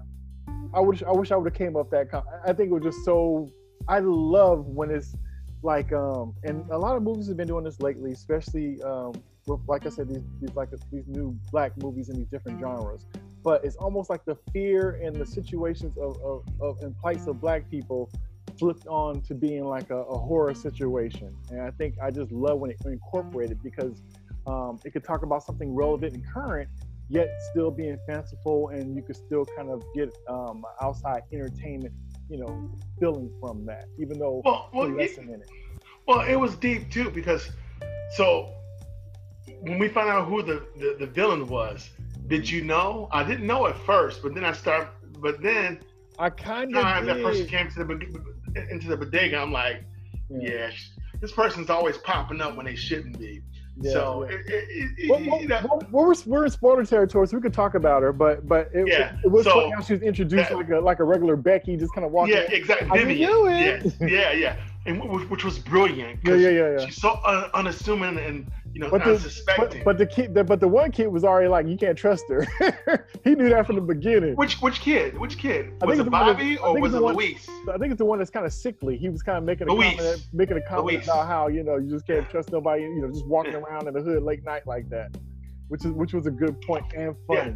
I 0.73 0.81
wish 0.81 1.03
I 1.03 1.13
wish 1.13 1.33
I 1.33 1.37
would 1.37 1.47
have 1.47 1.59
came 1.59 1.77
up 1.77 1.91
that. 1.91 2.11
Com- 2.11 2.25
I 2.45 2.53
think 2.53 2.71
it 2.71 2.75
was 2.75 2.83
just 2.83 3.05
so. 3.05 3.49
I 3.89 3.99
love 4.01 4.67
when 4.67 4.91
it's 4.91 5.17
like 5.63 5.93
um 5.93 6.35
and 6.43 6.65
a 6.71 6.79
lot 6.79 6.97
of 6.97 7.03
movies 7.03 7.29
have 7.29 7.37
been 7.37 7.49
doing 7.49 7.65
this 7.65 7.81
lately, 7.81 8.13
especially 8.13 8.81
um 8.83 9.13
with 9.47 9.61
like 9.67 9.87
I 9.87 9.91
said 9.91 10.09
these 10.09 10.23
these 10.41 10.55
like 10.55 10.71
these 10.93 11.07
new 11.07 11.39
black 11.51 11.77
movies 11.83 12.09
in 12.09 12.17
these 12.17 12.29
different 12.29 12.61
genres. 12.61 13.05
But 13.43 13.65
it's 13.65 13.77
almost 13.77 14.11
like 14.11 14.25
the 14.25 14.37
fear 14.53 15.01
and 15.03 15.17
the 15.17 15.27
situations 15.27 15.97
of 15.99 16.21
of, 16.23 16.45
of 16.61 16.79
and 16.83 16.97
plights 16.99 17.27
of 17.27 17.41
black 17.41 17.71
people 17.71 18.11
flipped 18.59 18.87
on 18.87 19.23
to 19.23 19.35
being 19.35 19.65
like 19.65 19.91
a, 19.91 19.97
a 19.97 20.19
horror 20.19 20.55
situation. 20.55 21.35
And 21.51 21.63
I 21.63 21.71
think 21.71 21.97
I 22.03 22.11
just 22.11 22.31
love 22.31 22.59
when 22.59 22.71
it 22.71 22.77
incorporated 22.85 23.63
because 23.63 24.03
um, 24.47 24.79
it 24.85 24.93
could 24.93 25.05
talk 25.05 25.23
about 25.23 25.43
something 25.43 25.75
relevant 25.75 26.15
and 26.15 26.27
current, 26.27 26.69
yet 27.11 27.29
still 27.51 27.71
being 27.71 27.99
fanciful, 28.07 28.69
and 28.69 28.95
you 28.97 29.03
could 29.03 29.17
still 29.17 29.45
kind 29.57 29.69
of 29.69 29.83
get 29.95 30.17
um, 30.29 30.65
outside 30.81 31.23
entertainment, 31.33 31.93
you 32.29 32.39
know, 32.39 32.71
feeling 32.99 33.31
from 33.41 33.67
that, 33.67 33.85
even 33.99 34.19
though 34.19 34.41
well, 34.45 34.71
well, 34.73 34.87
in 34.87 35.01
it. 35.01 35.51
Well, 36.07 36.21
it 36.21 36.37
was 36.37 36.57
deep 36.57 36.91
too 36.91 37.11
because 37.11 37.51
so 38.17 38.55
when 39.61 39.79
we 39.79 39.89
found 39.89 40.09
out 40.09 40.29
who 40.29 40.43
the, 40.43 40.67
the, 40.77 40.97
the 41.01 41.07
villain 41.07 41.47
was, 41.47 41.91
did 42.29 42.49
you 42.49 42.63
know? 42.63 43.09
I 43.11 43.25
didn't 43.25 43.47
know 43.47 43.67
at 43.67 43.77
first, 43.79 44.23
but 44.23 44.35
then 44.35 44.45
I 44.45 44.53
start. 44.53 44.89
But 45.19 45.43
then 45.43 45.81
I 46.19 46.31
kind 46.31 46.73
time 46.73 47.09
of 47.09 47.17
that 47.17 47.23
person 47.23 47.47
came 47.47 47.69
to 47.71 47.85
the 47.85 48.71
into 48.71 48.89
the 48.89 48.97
bodega, 48.97 49.39
I'm 49.39 49.53
like, 49.53 49.85
yeah, 50.31 50.71
sh- 50.71 50.91
this 51.21 51.33
person's 51.33 51.71
always 51.71 51.99
popping 51.99 52.41
up 52.41 52.57
when 52.57 52.67
they 52.67 52.77
shouldn't 52.77 53.19
be. 53.19 53.43
Yeah, 53.81 53.93
so 53.93 54.27
yeah. 54.29 54.37
It, 54.37 54.45
it, 54.49 54.91
it, 54.99 55.11
Well, 55.11 55.21
you 55.41 55.49
know, 55.49 55.61
well, 55.65 55.83
we're, 55.91 56.15
we're 56.27 56.45
in 56.45 56.51
spoiler 56.51 56.85
territory, 56.85 57.27
so 57.27 57.37
we 57.37 57.43
could 57.43 57.55
talk 57.55 57.75
about 57.75 58.03
her. 58.03 58.13
But 58.13 58.47
but 58.49 58.71
it, 58.75 58.87
Yeah, 58.89 59.17
it, 59.25 59.31
was 59.31 59.45
so 59.45 59.53
funny 59.53 59.71
how 59.71 59.81
she 59.81 59.95
was 59.95 60.03
introduced 60.03 60.49
that- 60.51 60.57
like 60.57 60.69
a 60.71 60.79
like 60.79 60.99
a 61.01 61.05
regular 61.05 61.37
Becky, 61.37 61.77
just 61.77 61.95
kind 61.95 62.05
of 62.05 62.13
walking. 62.13 62.35
yeah, 62.35 62.41
exactly. 62.51 62.99
Vivian. 62.99 63.31
doing? 63.31 63.93
Yeah, 64.01 64.07
yeah, 64.09 64.33
yeah. 64.33 64.57
And 64.87 65.03
which, 65.11 65.29
which 65.29 65.45
was 65.45 65.59
brilliant. 65.59 66.21
Yeah, 66.25 66.35
yeah, 66.35 66.49
yeah, 66.49 66.71
yeah. 66.79 66.87
She's 66.87 66.97
so 67.01 67.21
un- 67.25 67.51
unassuming 67.55 68.19
and 68.19 68.51
you 68.73 68.81
know 68.81 68.89
But 68.91 69.05
the, 69.05 69.13
unsuspecting. 69.13 69.81
but, 69.81 69.85
but 69.85 69.99
the 69.99 70.07
kid, 70.07 70.33
the, 70.35 70.43
but 70.45 70.61
the 70.61 70.69
one 70.69 70.91
kid 70.91 71.09
was 71.09 71.23
already 71.25 71.49
like, 71.49 71.67
you 71.67 71.77
can't 71.77 71.99
trust 71.99 72.25
her. 72.29 72.47
he 73.25 73.35
knew 73.35 73.49
that 73.51 73.67
from 73.67 73.77
the 73.77 73.83
beginning. 73.83 74.37
which 74.37 74.55
which 74.63 74.81
kid? 74.81 75.19
Which 75.19 75.37
kid? 75.39 75.73
I 75.83 75.87
Was 75.87 75.97
think 75.99 76.07
it 76.07 76.11
the 76.11 76.17
one 76.17 76.27
that- 76.27 76.33
Bobby 76.37 76.57
or 76.59 76.81
was 76.81 76.93
it 76.93 76.97
the 76.97 77.03
one- 77.03 77.15
Luis? 77.17 77.49
I 77.73 77.77
think 77.79 77.91
it's 77.93 77.99
the 77.99 78.05
one 78.07 78.19
that's 78.19 78.31
kind 78.31 78.47
of 78.47 78.53
sickly. 78.53 78.97
He 78.97 79.09
was 79.09 79.23
kind 79.23 79.37
of 79.39 79.45
making 79.45 79.69
a 79.69 79.73
Luis. 79.75 79.97
comment, 79.97 80.27
making 80.33 80.57
a 80.57 80.63
comment 80.63 80.87
Luis. 80.95 81.05
about 81.05 81.27
how 81.27 81.49
you 81.49 81.63
know 81.63 81.77
you 81.77 81.91
just 81.91 82.07
can't 82.07 82.29
trust 82.31 82.51
nobody. 82.53 82.83
You 82.85 83.03
know, 83.03 83.11
just 83.11 83.27
walking 83.27 83.55
around 83.55 83.87
in 83.87 83.95
the 83.95 84.01
hood 84.01 84.23
late 84.23 84.45
night 84.45 84.67
like 84.67 84.89
that, 84.91 85.15
which 85.69 85.85
is 85.85 85.91
which 85.93 86.15
was 86.15 86.27
a 86.27 86.31
good 86.31 86.61
point 86.63 86.85
and 86.95 87.15
funny. 87.27 87.55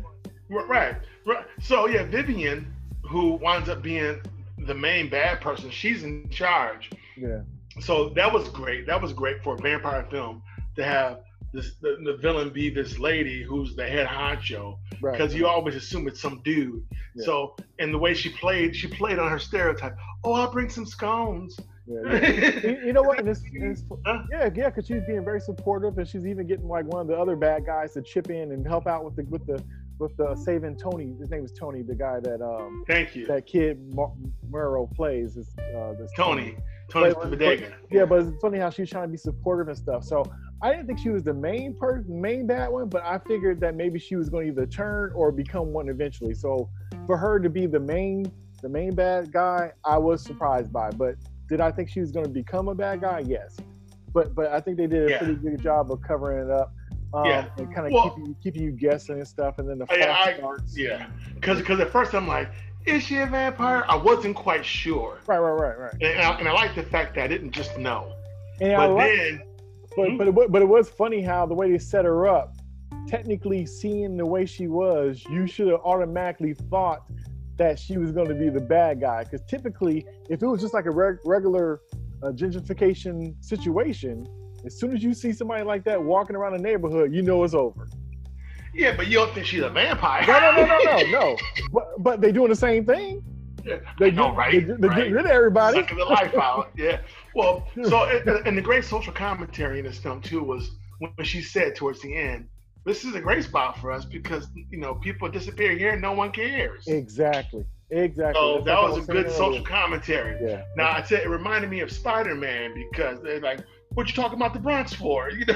Right, 0.50 0.68
right, 0.68 0.96
right. 1.24 1.46
So 1.62 1.86
yeah, 1.88 2.04
Vivian, 2.04 2.70
who 3.02 3.32
winds 3.34 3.68
up 3.70 3.82
being 3.82 4.20
the 4.58 4.74
main 4.74 5.08
bad 5.08 5.40
person, 5.40 5.70
she's 5.70 6.02
in 6.02 6.28
charge. 6.28 6.90
Yeah, 7.16 7.40
So 7.80 8.11
that 8.11 8.33
was 8.33 8.49
great. 8.49 8.87
That 8.87 9.00
was 9.00 9.12
great 9.12 9.42
for 9.42 9.54
a 9.54 9.59
vampire 9.59 10.06
film 10.11 10.42
to 10.76 10.85
have 10.85 11.21
this 11.52 11.76
the, 11.80 11.97
the 12.04 12.16
villain 12.16 12.50
be 12.50 12.68
this 12.68 12.99
lady 12.99 13.42
who's 13.42 13.76
the 13.76 13.87
head 13.87 14.06
honcho 14.06 14.76
right. 15.00 15.12
because 15.12 15.35
you 15.35 15.47
always 15.47 15.76
assume 15.76 16.09
it's 16.09 16.21
some 16.21 16.42
dude. 16.44 16.85
Yeah. 17.14 17.25
So 17.25 17.56
and 17.78 17.94
the 17.94 17.99
way 17.99 18.12
she 18.12 18.30
played, 18.30 18.75
she 18.75 18.88
played 18.88 19.18
on 19.18 19.30
her 19.30 19.38
stereotype. 19.38 19.97
Oh, 20.25 20.33
I'll 20.33 20.50
bring 20.50 20.68
some 20.68 20.85
scones. 20.85 21.56
Yeah, 21.87 22.00
yeah. 22.12 22.61
you, 22.66 22.87
you 22.87 22.92
know 22.92 23.02
what? 23.02 23.21
And 23.21 23.28
it's, 23.28 23.42
and 23.42 23.73
it's, 23.73 23.83
Huh? 24.04 24.23
yeah, 24.30 24.50
yeah, 24.54 24.68
because 24.68 24.87
she's 24.87 25.02
being 25.06 25.25
very 25.25 25.40
supportive, 25.40 25.99
and 25.99 26.09
she's 26.09 26.26
even 26.26 26.47
getting 26.47 26.66
like 26.66 26.87
one 26.87 27.02
of 27.02 27.06
the 27.06 27.16
other 27.16 27.37
bad 27.37 27.66
guys 27.66 27.92
to 27.92 28.02
chip 28.02 28.30
in 28.30 28.52
and 28.52 28.66
help 28.66 28.87
out 28.87 29.04
with 29.04 29.16
the 29.16 29.25
with 29.25 29.47
the 29.47 29.62
with 29.99 30.16
the 30.16 30.35
saving 30.35 30.76
Tony. 30.76 31.14
His 31.21 31.30
name 31.30 31.44
is 31.44 31.52
Tony, 31.52 31.83
the 31.83 31.94
guy 31.94 32.21
that 32.21 32.42
um 32.42 32.85
Thank 32.87 33.14
you, 33.14 33.26
that 33.26 33.47
kid 33.47 33.78
Mero 34.50 34.88
plays. 34.97 35.37
Is 35.37 35.54
uh, 35.76 35.92
this 35.92 36.11
Tony. 36.16 36.52
Tony 36.52 36.56
But- 36.94 37.30
Bodega. 37.30 37.72
Yeah, 37.90 38.04
but 38.04 38.20
it's 38.20 38.40
funny 38.40 38.58
how 38.58 38.70
she's 38.70 38.88
trying 38.90 39.04
to 39.04 39.08
be 39.10 39.16
supportive 39.18 39.68
and 39.68 39.76
stuff. 39.76 40.04
So 40.04 40.24
I 40.62 40.70
didn't 40.70 40.86
think 40.86 40.98
she 41.00 41.10
was 41.10 41.24
the 41.24 41.34
main 41.34 41.74
person, 41.74 42.20
main 42.20 42.46
bad 42.46 42.70
one, 42.70 42.88
but 42.88 43.02
I 43.04 43.18
figured 43.18 43.60
that 43.60 43.74
maybe 43.74 43.98
she 43.98 44.16
was 44.16 44.28
going 44.30 44.46
to 44.46 44.52
either 44.52 44.66
turn 44.66 45.12
or 45.14 45.32
become 45.32 45.72
one 45.72 45.88
eventually. 45.88 46.34
So 46.34 46.70
for 47.06 47.16
her 47.16 47.38
to 47.40 47.50
be 47.50 47.66
the 47.66 47.80
main, 47.80 48.30
the 48.62 48.68
main 48.68 48.94
bad 48.94 49.32
guy, 49.32 49.72
I 49.84 49.98
was 49.98 50.22
surprised 50.22 50.72
by. 50.72 50.90
But 50.90 51.16
did 51.48 51.60
I 51.60 51.70
think 51.70 51.90
she 51.90 52.00
was 52.00 52.10
going 52.12 52.24
to 52.26 52.32
become 52.32 52.68
a 52.68 52.74
bad 52.74 53.00
guy? 53.00 53.22
Yes. 53.26 53.56
But 54.12 54.34
but 54.34 54.52
I 54.52 54.60
think 54.60 54.76
they 54.78 54.86
did 54.86 55.06
a 55.08 55.10
Yeah. 55.10 55.18
pretty 55.18 55.34
good 55.34 55.60
job 55.60 55.90
of 55.90 56.00
covering 56.02 56.46
it 56.46 56.50
up. 56.50 56.72
Um, 57.12 57.26
Yeah. 57.26 57.46
and 57.58 57.72
kind 57.74 57.86
of 57.86 57.92
Well- 57.92 58.10
keeping, 58.10 58.34
keeping 58.42 58.62
you 58.62 58.72
guessing 58.72 59.16
and 59.16 59.26
stuff, 59.28 59.58
and 59.58 59.68
then 59.68 59.78
the 59.78 59.86
Oh, 59.90 59.94
yeah, 59.94 60.16
I- 60.18 60.34
starts. 60.36 60.76
Yeah, 60.78 61.06
because 61.34 61.58
because 61.58 61.78
at 61.80 61.90
first 61.90 62.14
I'm 62.14 62.26
like, 62.26 62.48
is 62.86 63.02
she 63.02 63.18
a 63.18 63.26
vampire? 63.26 63.84
I 63.88 63.96
wasn't 63.96 64.36
quite 64.36 64.64
sure, 64.64 65.18
Right, 65.26 65.38
right, 65.38 65.52
right, 65.52 65.78
right. 65.78 65.94
and 66.02 66.20
I, 66.20 66.38
and 66.38 66.48
I 66.48 66.52
like 66.52 66.74
the 66.74 66.82
fact 66.82 67.14
that 67.14 67.24
I 67.24 67.26
didn't 67.28 67.52
just 67.52 67.78
know. 67.78 68.12
And 68.60 68.76
But 68.76 68.90
like, 68.92 69.12
then, 69.12 69.42
But 69.96 70.08
Mhm. 70.08 70.18
but 70.18 70.28
it, 70.28 70.52
but 70.52 70.62
it 70.62 70.68
was 70.68 70.88
funny 70.90 71.22
how 71.22 71.46
the 71.46 71.54
way 71.54 71.70
they 71.70 71.78
set 71.78 72.04
her 72.04 72.26
up. 72.26 72.54
Technically, 73.06 73.64
seeing 73.66 74.16
the 74.16 74.26
way 74.26 74.44
she 74.46 74.66
was, 74.66 75.24
you 75.28 75.46
should 75.46 75.68
have 75.68 75.80
automatically 75.84 76.54
thought 76.54 77.02
that 77.56 77.78
she 77.78 77.96
was 77.98 78.10
going 78.10 78.26
to 78.28 78.34
be 78.34 78.48
the 78.48 78.60
bad 78.60 79.00
guy. 79.00 79.22
Because 79.24 79.42
typically, 79.48 80.04
if 80.28 80.42
it 80.42 80.46
was 80.46 80.60
just 80.60 80.74
like 80.74 80.86
a 80.86 80.90
reg- 80.90 81.18
regular 81.24 81.80
uh, 82.22 82.32
gentrification 82.32 83.34
situation, 83.44 84.26
as 84.64 84.78
soon 84.78 84.96
as 84.96 85.02
you 85.02 85.14
see 85.14 85.32
somebody 85.32 85.62
like 85.62 85.84
that 85.84 86.02
walking 86.02 86.34
around 86.34 86.52
the 86.54 86.62
neighborhood, 86.62 87.12
you 87.14 87.22
know 87.22 87.44
it's 87.44 87.54
over. 87.54 87.86
Yeah, 88.74 88.94
but 88.96 89.06
you 89.06 89.14
don't 89.14 89.32
think 89.34 89.46
she's 89.46 89.62
a 89.62 89.68
vampire? 89.70 90.26
No, 90.26 90.40
no, 90.40 90.66
no, 90.66 90.78
no, 90.78 90.96
no, 90.98 91.10
no. 91.10 91.36
But, 91.72 92.02
but 92.02 92.20
they 92.20 92.32
doing 92.32 92.48
the 92.50 92.56
same 92.56 92.84
thing. 92.84 93.22
Yeah, 93.64 93.78
They 93.98 94.10
know, 94.10 94.28
get, 94.28 94.36
right? 94.36 94.66
They, 94.66 94.74
they 94.74 94.88
right. 94.88 95.04
get 95.04 95.12
rid 95.12 95.24
of 95.24 95.30
everybody. 95.30 95.78
Sucking 95.80 95.96
the 95.96 96.04
life 96.04 96.34
out. 96.34 96.70
Yeah. 96.76 97.00
Well, 97.34 97.66
so 97.84 98.04
and, 98.04 98.28
and 98.46 98.58
the 98.58 98.62
great 98.62 98.84
social 98.84 99.12
commentary 99.12 99.78
in 99.78 99.86
this 99.86 99.98
film 99.98 100.20
too 100.20 100.42
was 100.42 100.70
when 100.98 101.12
she 101.24 101.40
said 101.40 101.74
towards 101.74 102.00
the 102.02 102.14
end, 102.14 102.46
"This 102.84 103.04
is 103.04 103.14
a 103.14 103.20
great 103.20 103.44
spot 103.44 103.78
for 103.78 103.90
us 103.90 104.04
because 104.04 104.48
you 104.70 104.78
know 104.78 104.94
people 104.96 105.28
disappear 105.30 105.72
here, 105.76 105.92
and 105.92 106.02
no 106.02 106.12
one 106.12 106.30
cares." 106.30 106.86
Exactly. 106.86 107.64
Exactly. 107.90 108.34
So 108.34 108.54
That's 108.56 108.66
that 108.66 108.78
I 108.78 108.82
was 108.90 109.08
a 109.08 109.12
good 109.12 109.30
social 109.30 109.48
earlier. 109.48 109.62
commentary. 109.62 110.38
Yeah. 110.46 110.62
Now 110.76 110.90
I 110.90 111.02
said 111.02 111.22
it 111.22 111.28
reminded 111.28 111.70
me 111.70 111.80
of 111.80 111.90
Spider 111.90 112.34
Man 112.34 112.74
because 112.90 113.20
they're 113.22 113.40
like, 113.40 113.60
"What 113.94 114.08
you 114.08 114.14
talking 114.14 114.36
about 114.36 114.52
the 114.52 114.60
Bronx 114.60 114.92
for?" 114.92 115.30
You 115.38 115.46
know, 115.46 115.54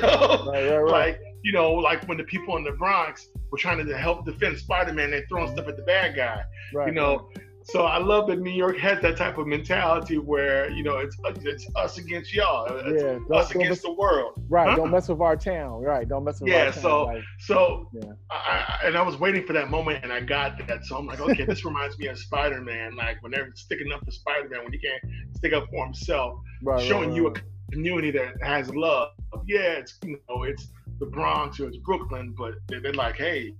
Right, 0.50 0.70
right, 0.70 0.78
right. 0.78 0.90
like 0.90 1.20
you 1.44 1.52
know, 1.52 1.72
like 1.72 2.06
when 2.08 2.18
the 2.18 2.24
people 2.24 2.56
in 2.56 2.64
the 2.64 2.72
Bronx 2.72 3.28
were 3.50 3.58
trying 3.58 3.84
to 3.86 3.96
help 3.96 4.24
defend 4.26 4.58
Spider 4.58 4.92
Man, 4.92 5.10
they're 5.10 5.26
throwing 5.28 5.50
stuff 5.52 5.68
at 5.68 5.76
the 5.76 5.82
bad 5.84 6.16
guy. 6.16 6.42
right, 6.74 6.88
You 6.88 6.92
know, 6.94 7.28
so 7.64 7.82
I 7.84 7.98
love 7.98 8.28
that 8.28 8.40
New 8.40 8.50
York 8.50 8.78
has 8.78 9.00
that 9.02 9.16
type 9.18 9.36
of 9.36 9.46
mentality 9.46 10.16
where 10.16 10.70
you 10.70 10.82
know 10.82 10.98
it's 10.98 11.16
it's 11.44 11.66
us 11.76 11.98
against 11.98 12.32
y'all, 12.34 12.66
it's 12.86 13.02
Yeah, 13.02 13.36
us 13.36 13.50
against 13.54 13.82
the 13.82 13.92
world. 13.92 14.42
Right. 14.48 14.70
Huh? 14.70 14.76
Don't 14.76 14.90
mess 14.90 15.08
with 15.08 15.20
our 15.20 15.36
town. 15.36 15.82
Right. 15.82 16.08
Don't 16.08 16.24
mess 16.24 16.40
with 16.40 16.50
Yeah, 16.50 16.58
our 16.66 16.72
town. 16.72 16.82
so- 16.82 17.04
like, 17.04 17.22
So, 17.40 17.88
Yeah. 17.92 18.12
I, 18.30 18.78
and 18.84 18.96
I 18.96 19.02
was 19.02 19.18
waiting 19.18 19.44
for 19.44 19.52
that 19.52 19.70
moment, 19.70 20.02
and 20.02 20.12
I 20.12 20.20
got 20.20 20.66
that. 20.66 20.84
So 20.86 20.96
I'm 20.96 21.06
like, 21.06 21.20
okay, 21.20 21.44
this 21.44 21.64
reminds 21.64 21.98
me 21.98 22.06
of 22.06 22.18
Spider 22.18 22.60
Man, 22.62 22.96
like 22.96 23.22
when 23.22 23.32
they're 23.32 23.50
sticking 23.54 23.92
up 23.92 24.02
for 24.04 24.10
Spider 24.12 24.48
Man 24.48 24.64
when 24.64 24.72
he 24.72 24.78
can't 24.78 25.02
stick 25.36 25.52
up 25.52 25.66
for 25.70 25.84
himself. 25.84 26.40
right, 26.62 26.80
showing 26.80 27.10
right, 27.10 27.16
you 27.16 27.26
a 27.28 27.32
community 27.72 28.10
that 28.12 28.42
has 28.42 28.74
love. 28.74 29.10
Yeah, 29.46 29.58
it's 29.80 29.98
you 30.04 30.18
know 30.28 30.44
it's 30.44 30.68
the 31.00 31.06
Bronx 31.06 31.60
or 31.60 31.68
it's 31.68 31.76
Brooklyn, 31.78 32.34
but 32.36 32.54
they're, 32.68 32.80
they're 32.80 32.92
like, 32.92 33.16
hey, 33.16 33.52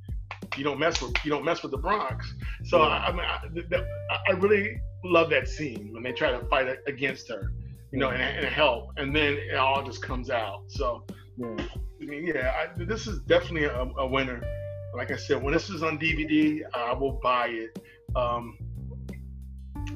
you 0.57 0.65
don't 0.65 0.79
mess 0.79 1.01
with 1.01 1.13
you 1.25 1.31
don't 1.31 1.45
mess 1.45 1.63
with 1.63 1.73
the 1.73 1.79
Bronx. 1.79 2.35
So 2.65 2.79
Yeah. 2.79 2.85
I, 2.85 3.07
I 3.07 3.13
mean, 3.13 3.21
I, 3.21 3.39
th- 3.55 3.69
th- 3.71 3.83
I 4.29 4.33
really 4.33 4.81
love 5.05 5.31
that 5.31 5.49
scene 5.49 5.91
when 5.93 6.03
they 6.03 6.13
try 6.13 6.31
to 6.33 6.41
fight 6.47 6.69
against 6.87 7.29
her, 7.29 7.53
you 7.93 7.99
know, 7.99 8.11
and, 8.11 8.23
and 8.23 8.47
help, 8.47 8.91
and 8.97 9.15
then 9.15 9.35
it 9.35 9.55
all 9.57 9.83
just 9.83 10.03
comes 10.03 10.31
out. 10.31 10.63
So 10.69 11.05
Yeah. 11.37 11.57
I 12.01 12.05
mean, 12.05 12.27
yeah, 12.27 12.53
I, 12.57 12.85
this 12.85 13.07
is 13.07 13.21
definitely 13.21 13.65
a, 13.65 13.83
a 13.99 14.07
winner. 14.07 14.41
Like 14.97 15.11
I 15.11 15.17
said, 15.17 15.43
when 15.43 15.53
this 15.53 15.69
is 15.69 15.83
on 15.83 15.99
DVD, 15.99 16.63
I 16.75 16.93
will 16.95 17.21
buy 17.23 17.49
it. 17.49 17.79
Um, 18.17 18.57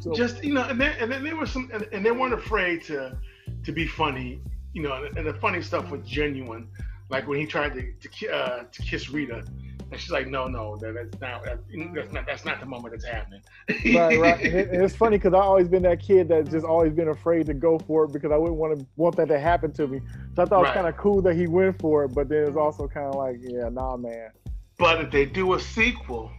So, 0.01 0.13
just 0.13 0.43
you 0.43 0.53
know, 0.55 0.65
and 0.65 0.81
then 0.81 0.97
and 1.01 1.11
then 1.11 1.23
there 1.25 1.37
was 1.37 1.51
some, 1.51 1.71
and, 1.73 1.87
and 1.93 2.05
they 2.05 2.11
weren't 2.11 2.35
afraid 2.35 2.83
to 2.85 3.17
to 3.65 3.73
be 3.73 3.87
funny, 3.87 4.41
you 4.75 4.83
know, 4.83 4.95
and, 5.05 5.17
and 5.17 5.27
the 5.27 5.35
funny 5.35 5.63
stuff 5.63 5.91
was 5.91 6.01
genuine. 6.07 6.69
Like 7.09 7.27
when 7.29 7.39
he 7.39 7.47
tried 7.47 7.75
to 7.75 7.93
to, 7.93 8.33
uh, 8.33 8.65
to 8.71 8.83
kiss 8.83 9.11
Rita, 9.11 9.45
and 9.93 10.01
she's 10.01 10.11
like, 10.11 10.27
"No, 10.27 10.47
no, 10.47 10.77
that's 10.77 11.21
not 11.21 11.45
that's 11.45 12.13
not 12.13 12.27
that's 12.27 12.45
not 12.45 12.61
the 12.61 12.67
moment 12.67 12.95
that's 12.95 13.05
happening." 13.05 13.43
right, 13.95 14.19
right. 14.19 14.41
And, 14.43 14.83
it's 14.83 14.97
funny 14.97 15.19
because 15.19 15.35
I've 15.35 15.43
always 15.43 15.69
been 15.69 15.83
that 15.83 16.01
kid 16.01 16.29
that's 16.29 16.51
just 16.51 16.65
always 16.65 16.93
been 16.93 17.09
afraid 17.09 17.47
to 17.47 17.55
go 17.55 17.79
for 17.79 18.05
it 18.05 18.13
because 18.13 18.33
I 18.33 18.37
wouldn't 18.37 18.59
want 18.59 18.79
to 18.79 18.87
want 18.97 19.17
that 19.17 19.29
to 19.29 19.39
happen 19.39 19.71
to 19.73 19.87
me. 19.87 20.01
So 20.35 20.43
I 20.43 20.47
thought 20.47 20.61
it 20.61 20.69
was 20.69 20.75
kind 20.75 20.87
of 20.87 20.97
cool 20.97 21.21
that 21.23 21.37
he 21.37 21.47
went 21.47 21.79
for 21.79 22.05
it, 22.05 22.15
but 22.15 22.29
then 22.29 22.45
it's 22.49 22.57
also 22.57 22.89
kind 22.89 23.07
of 23.07 23.17
like, 23.17 23.37
yeah, 23.41 23.69
nah, 23.69 23.97
man. 23.97 24.31
but 24.79 25.03
if 25.03 25.11
they 25.11 25.27
do 25.27 25.53
a 25.55 25.61
sequel, 25.61 26.31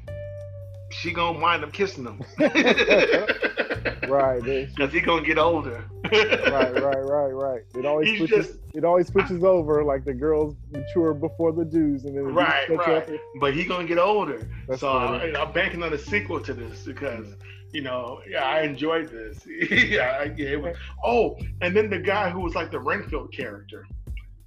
she 0.89 1.13
gonna 1.13 1.39
wind 1.39 1.63
up 1.63 1.73
kissing 1.73 2.06
him. 2.06 2.21
Right. 4.08 4.43
Because 4.43 4.91
he 4.93 5.02
gonna 5.02 5.26
get 5.26 5.38
older. 5.38 5.86
right, 6.12 6.52
right, 6.52 6.74
right, 7.04 7.32
right. 7.32 7.62
It 7.76 7.86
always 7.86 8.10
He's 8.10 8.17
switches. 8.19 8.48
just- 8.48 8.60
it 8.74 8.84
always 8.84 9.08
switches 9.08 9.43
over. 9.43 9.84
Like 9.84 10.04
the 10.04 10.13
girls 10.13 10.56
mature 10.72 11.13
before 11.13 11.52
the 11.52 11.63
dudes, 11.63 12.06
and 12.06 12.17
then 12.17 12.34
Right, 12.34 12.67
right. 12.69 13.04
up. 13.08 13.10
But 13.39 13.54
he 13.54 13.65
gonna 13.65 13.88
get 13.88 14.00
older. 14.00 14.48
That's 14.67 14.82
so. 14.82 14.89
I, 14.89 15.32
I'm 15.39 15.52
banking 15.54 15.84
on 15.84 15.93
a 15.93 15.98
sequel 15.98 16.39
to 16.41 16.54
this 16.54 16.84
because 16.84 17.28
you 17.72 17.82
know, 17.82 18.22
yeah, 18.30 18.43
I 18.46 18.62
enjoyed 18.62 19.10
this. 19.10 19.46
yeah, 19.48 20.24
yeah. 20.36 20.48
It 20.50 20.62
was, 20.62 20.76
oh, 21.04 21.38
and 21.62 21.76
then 21.76 21.89
the 21.89 22.00
guy 22.00 22.30
who 22.30 22.39
was 22.41 22.56
like 22.56 22.72
the 22.72 22.80
Renfield 22.80 23.32
character, 23.34 23.86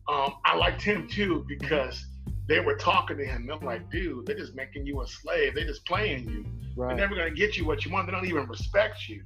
um, 0.09 0.35
I 0.45 0.57
liked 0.57 0.83
him 0.83 1.09
too 1.09 1.45
because 1.49 2.05
they 2.49 2.61
were 2.61 2.77
talking 2.77 3.17
to 3.19 3.25
him. 3.25 3.49
I'm 3.53 3.65
like, 3.65 3.91
dude, 3.91 4.27
they're 4.27 4.37
just 4.39 4.55
making 4.55 4.87
you 4.87 5.03
a 5.03 5.07
slave. 5.07 5.55
They're 5.55 5.67
just 5.67 5.85
playing 5.85 6.29
you. 6.29 6.45
They're 6.89 6.97
never 6.97 7.15
gonna 7.17 7.31
get 7.31 7.57
you 7.57 7.65
what 7.67 7.85
you 7.85 7.91
want. 7.93 8.07
They 8.07 8.13
don't 8.13 8.27
even 8.27 8.47
respect 8.47 9.09
you. 9.09 9.23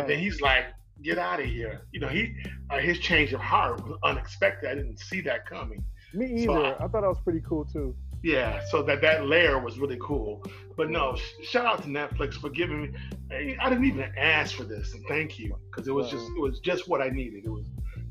And 0.00 0.08
then 0.08 0.18
he's 0.18 0.40
like, 0.40 0.64
get 1.02 1.18
out 1.18 1.40
of 1.40 1.46
here. 1.46 1.82
You 1.92 2.00
know, 2.00 2.08
he 2.08 2.34
uh, 2.70 2.78
his 2.78 2.98
change 3.00 3.32
of 3.32 3.40
heart 3.40 3.86
was 3.86 3.98
unexpected. 4.04 4.70
I 4.70 4.74
didn't 4.76 4.98
see 4.98 5.20
that 5.22 5.46
coming. 5.46 5.84
Me 6.14 6.44
so 6.44 6.52
either. 6.54 6.66
I- 6.66 6.84
I 6.84 6.88
thought 6.88 7.02
that 7.02 7.08
was 7.08 7.20
pretty 7.24 7.42
cool 7.46 7.64
too. 7.64 7.94
Yeah, 8.22 8.62
so 8.70 8.82
that 8.84 9.02
that 9.02 9.26
layer 9.26 9.58
was 9.58 9.78
really 9.78 9.98
cool. 10.00 10.42
But 10.78 10.88
no, 10.88 11.14
sh- 11.16 11.46
shout 11.46 11.66
out 11.66 11.82
to 11.82 11.88
Netflix 11.88 12.34
for 12.34 12.48
giving 12.48 12.82
me. 12.82 12.90
I- 13.30 13.56
I 13.60 13.68
didn't 13.68 13.84
even 13.84 14.10
ask 14.16 14.54
for 14.56 14.64
this, 14.64 14.94
and 14.94 15.04
thank 15.06 15.38
you 15.38 15.54
because 15.70 15.86
it 15.88 15.92
was 15.92 16.10
just 16.10 16.24
it 16.36 16.40
was 16.40 16.60
just 16.60 16.88
what 16.88 17.02
I 17.02 17.10
needed. 17.10 17.44
It 17.44 17.50
was 17.50 17.66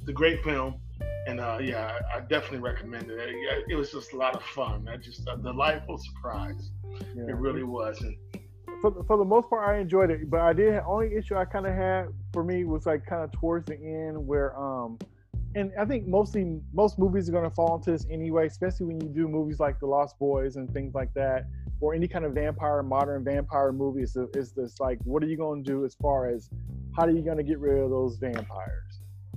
a 0.08 0.12
great 0.13 0.44
film, 0.44 0.76
and 1.28 1.40
uh, 1.40 1.58
yeah, 1.62 2.00
I, 2.14 2.20
definitely 2.20 2.60
recommend 2.60 3.10
it. 3.10 3.20
It, 3.68 3.76
was 3.76 3.92
just 3.92 4.14
a 4.14 4.18
lot 4.18 4.36
of 4.36 4.44
fun. 4.44 4.88
I 4.92 4.98
just 4.98 5.28
a 5.28 5.38
delightful 5.38 5.98
surprise. 5.98 6.72
Yeah. 7.16 7.24
It 7.30 7.36
really 7.36 7.64
was. 7.64 8.02
And 8.02 8.18
for, 8.82 8.92
the- 8.92 9.04
for 9.04 9.18
the 9.18 9.26
most 9.26 9.50
part, 9.50 9.68
I 9.68 9.80
enjoyed 9.80 10.12
it. 10.12 10.30
But 10.30 10.42
I 10.42 10.54
did 10.54 10.80
only 10.86 11.16
issue 11.16 11.36
I 11.36 11.46
kind 11.46 11.66
of 11.66 11.74
had 11.74 12.08
for 12.34 12.44
me 12.44 12.66
was 12.66 12.86
like 12.86 13.06
kind 13.06 13.24
of 13.24 13.32
towards 13.32 13.68
the 13.68 13.76
end 13.76 14.26
where 14.26 14.58
um, 14.58 14.98
and 15.56 15.72
I 15.80 15.86
think 15.86 16.08
mostly 16.08 16.60
most 16.74 16.98
movies 16.98 17.30
are 17.30 17.32
gonna 17.32 17.52
fall 17.52 17.76
into 17.76 17.92
this 17.92 18.06
anyway, 18.10 18.48
especially 18.48 18.88
when 18.88 19.02
you 19.02 19.08
do 19.08 19.28
movies 19.28 19.60
like 19.60 19.80
The 19.80 19.86
Lost 19.86 20.18
Boys 20.18 20.56
and 20.56 20.72
things 20.74 20.96
like 20.96 21.14
that, 21.14 21.46
or 21.80 21.94
any 21.94 22.08
kind 22.08 22.26
of 22.26 22.34
vampire 22.34 22.82
modern 22.82 23.24
vampire 23.24 23.72
movie. 23.72 24.02
Is 24.02 24.18
is 24.36 24.52
this 24.52 24.80
like 24.80 25.00
what 25.04 25.24
are 25.24 25.28
you 25.28 25.38
gonna 25.38 25.62
do 25.62 25.86
as 25.86 25.96
far 25.96 26.28
as 26.28 26.50
how 26.96 27.04
are 27.04 27.12
you 27.12 27.22
gonna 27.22 27.44
get 27.44 27.60
rid 27.60 27.84
of 27.84 27.90
those 27.90 28.18
vampires? 28.18 28.93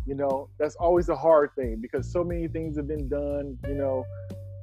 You 0.07 0.15
know, 0.15 0.49
that's 0.59 0.77
always 0.77 1.09
a 1.09 1.17
hard 1.17 1.51
thing 1.57 1.79
because 1.81 2.11
so 2.11 2.23
many 2.23 2.47
things 2.49 2.77
have 2.77 2.87
been 2.87 3.09
done. 3.09 3.59
You 3.67 3.75
know, 3.75 4.05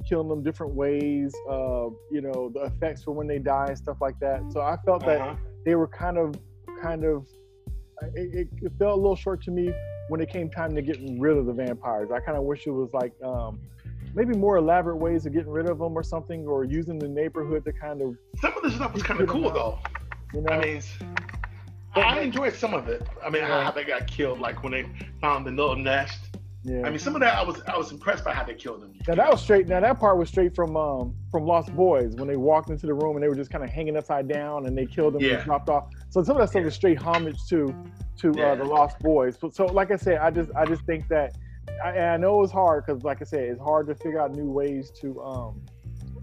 killing 0.08 0.30
them 0.30 0.42
different 0.44 0.74
ways. 0.74 1.34
Uh, 1.50 1.90
you 2.12 2.22
know, 2.22 2.50
the 2.54 2.62
effects 2.64 3.04
for 3.04 3.12
when 3.12 3.28
they 3.28 3.40
die 3.40 3.68
and 3.68 3.78
stuff 3.78 3.98
like 4.02 4.20
that. 4.20 4.42
So 4.52 4.62
I 4.62 4.78
felt 4.86 5.06
that 5.06 5.22
Uh-huh. 5.22 5.36
they 5.66 5.76
were 5.76 5.88
kind 5.88 6.18
of, 6.18 6.36
kind 6.82 7.04
of, 7.06 7.28
it, 8.16 8.36
it, 8.36 8.48
it 8.62 8.72
felt 8.80 8.94
a 8.98 9.02
little 9.02 9.16
short 9.16 9.42
to 9.44 9.52
me 9.52 9.74
when 10.10 10.20
it 10.22 10.30
came 10.30 10.50
time 10.50 10.76
to 10.76 10.82
getting 10.82 11.20
rid 11.20 11.38
of 11.38 11.46
the 11.46 11.54
vampires. 11.54 12.10
I 12.12 12.20
kind 12.20 12.38
of 12.38 12.44
wish 12.44 12.68
it 12.68 12.72
was 12.72 12.90
like 12.94 13.14
um, 13.24 13.60
maybe 14.14 14.34
more 14.36 14.58
elaborate 14.58 14.98
ways 14.98 15.26
of 15.26 15.34
getting 15.34 15.52
rid 15.52 15.70
of 15.70 15.80
them 15.80 15.98
or 15.98 16.04
something, 16.04 16.46
or 16.48 16.64
using 16.66 17.00
the 17.00 17.08
neighborhood 17.08 17.64
to 17.66 17.72
kind 17.74 18.02
of, 18.02 18.16
Some 18.42 18.54
of 18.58 18.64
the 18.64 18.72
stuff 18.72 18.94
was 18.94 19.04
kind 19.04 19.20
of 19.22 19.28
cool 19.30 19.50
though. 19.52 19.80
you 20.34 20.42
know, 20.42 20.54
I 20.54 20.60
mean, 20.66 20.82
I 21.96 22.20
enjoyed 22.22 22.54
some 22.56 22.74
of 22.74 22.88
it. 22.88 23.08
I 23.24 23.30
mean, 23.30 23.44
how 23.44 23.72
they 23.72 23.84
got 23.84 24.08
killed, 24.08 24.40
like 24.40 24.64
when 24.64 24.72
they 24.72 24.86
found 25.22 25.46
the 25.46 25.52
little 25.52 25.76
nest. 25.76 26.20
yeah. 26.64 26.82
I 26.86 26.90
mean, 26.90 27.00
some 27.00 27.16
of 27.16 27.22
that 27.22 27.38
I 27.38 27.44
was 27.44 27.62
I 27.68 27.78
was 27.78 27.92
impressed 27.92 28.24
by 28.26 28.34
how 28.34 28.44
they 28.44 28.56
killed 28.56 28.82
them. 28.82 28.94
Now 29.08 29.16
that 29.16 29.30
was 29.32 29.42
straight. 29.42 29.68
Now 29.68 29.80
that 29.80 30.00
part 30.00 30.18
was 30.18 30.30
straight 30.30 30.56
from 30.56 30.76
um, 30.76 31.16
from 31.30 31.46
Lost 31.46 31.74
Boys 31.76 32.16
when 32.16 32.28
they 32.28 32.36
walked 32.38 32.70
into 32.70 32.88
the 32.88 32.94
room 32.94 33.16
and 33.16 33.24
they 33.24 33.28
were 33.28 33.36
just 33.36 33.52
kind 33.52 33.64
of 33.64 33.70
hanging 33.70 33.96
upside 33.98 34.28
down 34.28 34.66
and 34.66 34.78
they 34.78 34.86
killed 34.86 35.14
them 35.14 35.22
Yeah. 35.22 35.36
and 35.36 35.44
dropped 35.44 35.70
off. 35.70 35.86
So 36.10 36.24
some 36.24 36.36
of 36.36 36.42
that 36.42 36.50
stuff 36.50 36.62
Yeah. 36.62 36.66
was 36.66 36.76
straight 36.76 36.98
homage 36.98 37.38
to 37.50 37.74
to 38.18 38.34
Yeah. 38.36 38.52
uh, 38.52 38.56
the 38.56 38.64
Lost 38.66 38.98
Boys. 39.00 39.38
So, 39.40 39.50
so 39.50 39.66
like 39.68 39.92
I 39.92 39.96
said, 39.98 40.18
I 40.18 40.32
just 40.32 40.50
I 40.56 40.66
just 40.66 40.84
think 40.86 41.08
that 41.10 41.36
I, 41.84 41.90
and 41.92 42.06
I 42.06 42.18
know 42.18 42.38
it 42.40 42.42
was 42.42 42.52
hard 42.52 42.86
because 42.86 43.04
like 43.04 43.22
I 43.22 43.26
said, 43.26 43.44
it's 43.50 43.62
hard 43.62 43.86
to 43.88 43.96
figure 43.96 44.20
out 44.20 44.32
new 44.34 44.50
ways 44.50 44.90
to 45.02 45.22
um 45.22 45.62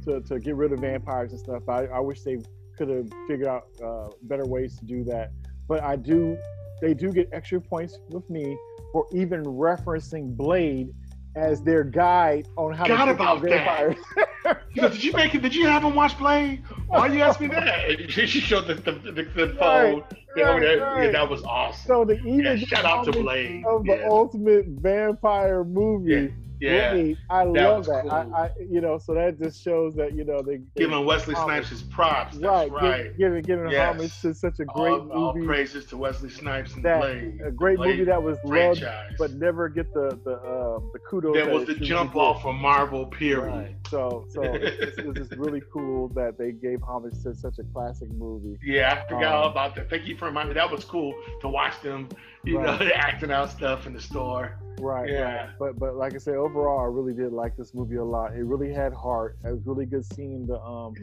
to, 0.05 0.21
to 0.23 0.41
get 0.41 0.57
rid 0.57 0.73
of 0.73 0.81
vampires 0.81 1.31
and 1.33 1.39
stuff. 1.41 1.69
I, 1.69 1.85
I 1.87 2.01
wish 2.01 2.23
they 2.23 2.39
could 2.79 2.89
have 2.89 3.09
figured 3.29 3.47
out 3.47 3.67
uh, 3.85 4.09
better 4.23 4.47
ways 4.47 4.77
to 4.79 4.85
do 4.87 5.05
that. 5.05 5.31
But 5.71 5.85
I 5.85 5.95
do 5.95 6.37
they 6.83 6.95
do 6.95 7.13
get 7.13 7.29
extra 7.33 7.61
points 7.61 7.97
with 8.09 8.29
me 8.29 8.57
for 8.93 9.07
even 9.13 9.45
referencing 9.45 10.37
Blade 10.37 10.89
as 11.37 11.63
their 11.63 11.85
guide 11.85 12.49
on 12.57 12.73
how 12.73 12.87
Forgot 12.87 13.05
to 13.05 13.13
take 13.13 13.15
about 13.21 13.43
that. 13.43 13.51
vampires. 13.51 13.97
You 14.73 14.83
know, 14.83 14.89
did 14.89 15.05
you 15.05 15.13
make 15.13 15.35
it? 15.35 15.43
Did 15.43 15.55
you 15.55 15.67
have 15.67 15.85
him 15.85 15.95
watch 15.95 16.17
Blade? 16.19 16.63
Why 16.89 17.07
you 17.09 17.23
ask 17.23 17.41
me 17.41 17.49
that? 17.49 18.01
She 18.09 18.27
she 18.27 18.41
showed 18.41 18.67
the 18.67 18.75
the, 18.75 18.93
the, 18.93 19.23
the 19.23 19.47
Right, 19.47 19.59
phone. 19.59 20.05
You 20.37 20.45
know, 20.45 20.53
right, 20.55 20.63
that, 20.63 20.79
right. 20.79 21.05
yeah, 21.07 21.11
that 21.13 21.29
was 21.29 21.43
awesome. 21.43 21.87
so 21.89 22.05
the 22.05 22.15
even 22.21 22.57
Yeah, 22.57 22.57
shout 22.57 22.85
out 22.85 23.05
to 23.05 23.13
Blade. 23.13 23.65
of 23.69 23.85
the 23.85 23.97
Yeah, 23.97 24.09
ultimate 24.09 24.65
vampire 24.69 25.63
movie. 25.65 26.33
Yeah. 26.61 27.15
I 27.31 27.45
that 27.45 27.53
love 27.53 27.87
that. 27.87 28.03
cool. 28.03 28.11
I, 28.11 28.43
I, 28.45 28.51
you 28.69 28.81
know, 28.81 28.99
so 28.99 29.15
that 29.15 29.39
just 29.39 29.63
shows 29.63 29.95
that 29.97 30.15
you 30.15 30.25
know 30.25 30.43
they, 30.43 30.59
they 30.59 30.63
Giving 30.85 31.05
Wesley 31.05 31.35
homage. 31.35 31.47
Snipes 31.67 31.69
his 31.71 31.83
props. 31.83 32.37
That's 32.37 32.71
right, 32.71 32.83
right. 32.83 33.17
Giving 33.19 33.43
giving 33.43 33.71
Yes. 33.71 33.95
homage 33.95 34.21
to 34.21 34.35
such 34.35 34.61
a 34.61 34.65
great 34.65 34.91
all, 34.93 35.11
all 35.13 35.35
movie, 35.35 35.47
praises 35.47 35.85
to 35.87 35.97
Wesley 35.97 36.29
Snipes 36.31 36.75
and 36.75 36.85
That- 36.85 37.01
Blade. 37.01 37.41
a 37.45 37.51
great 37.51 37.77
Blade 37.79 37.91
movie 37.91 38.05
that 38.05 38.23
was 38.23 38.37
loved 38.45 38.49
franchise. 38.79 39.13
but 39.19 39.33
never 39.35 39.69
get 39.69 39.93
the 39.95 40.19
the 40.25 40.33
uh, 40.35 40.81
the 40.93 40.99
kudos. 41.09 41.35
that 41.35 41.47
that 41.47 41.53
was 41.55 41.67
the 41.67 41.75
jump 41.75 42.17
off 42.17 42.43
from 42.43 42.57
Marvel. 42.57 43.07
Period. 43.07 43.47
Right. 43.47 43.77
So 43.89 44.27
so 44.29 44.43
it's, 44.43 44.99
it's 44.99 45.19
just 45.19 45.33
really 45.37 45.63
cool 45.73 46.09
that 46.11 46.39
they 46.39 46.53
gave 46.53 46.83
homage 46.83 47.15
to 47.25 47.35
such 47.35 47.59
a 47.59 47.65
classic 47.73 48.11
movie. 48.13 48.59
Yeah, 48.63 49.03
I 49.05 49.09
forgot 49.09 49.33
Um, 49.35 49.43
all 49.43 49.49
about 49.51 49.75
that. 49.77 49.91
Thank 49.91 50.07
you 50.07 50.17
for 50.17 50.27
reminding 50.27 50.55
me. 50.55 50.61
That 50.61 50.71
was 50.71 50.85
cool 50.85 51.15
to 51.41 51.49
watch 51.49 51.81
them, 51.83 52.09
you 52.45 52.59
Right. 52.59 52.81
know, 52.81 52.87
acting 52.95 53.31
out 53.31 53.51
stuff 53.51 53.87
in 53.87 53.93
the 53.93 54.01
store. 54.01 54.59
Right. 54.81 55.11
Yeah. 55.11 55.23
Right. 55.47 55.51
But 55.59 55.79
but 55.79 55.97
like 55.97 56.15
I 56.15 56.19
said, 56.19 56.37
overall, 56.37 56.81
I 56.81 56.85
really 56.85 57.13
did 57.13 57.33
like 57.33 57.55
this 57.57 57.75
movie 57.75 57.97
a 57.97 58.05
lot. 58.05 58.35
It 58.35 58.45
really 58.45 58.73
had 58.73 58.95
heart. 58.95 59.37
It 59.45 59.51
was 59.53 59.67
really 59.67 59.85
good 59.85 60.05
seeing 60.15 60.47
the 60.47 60.59
um 60.63 60.95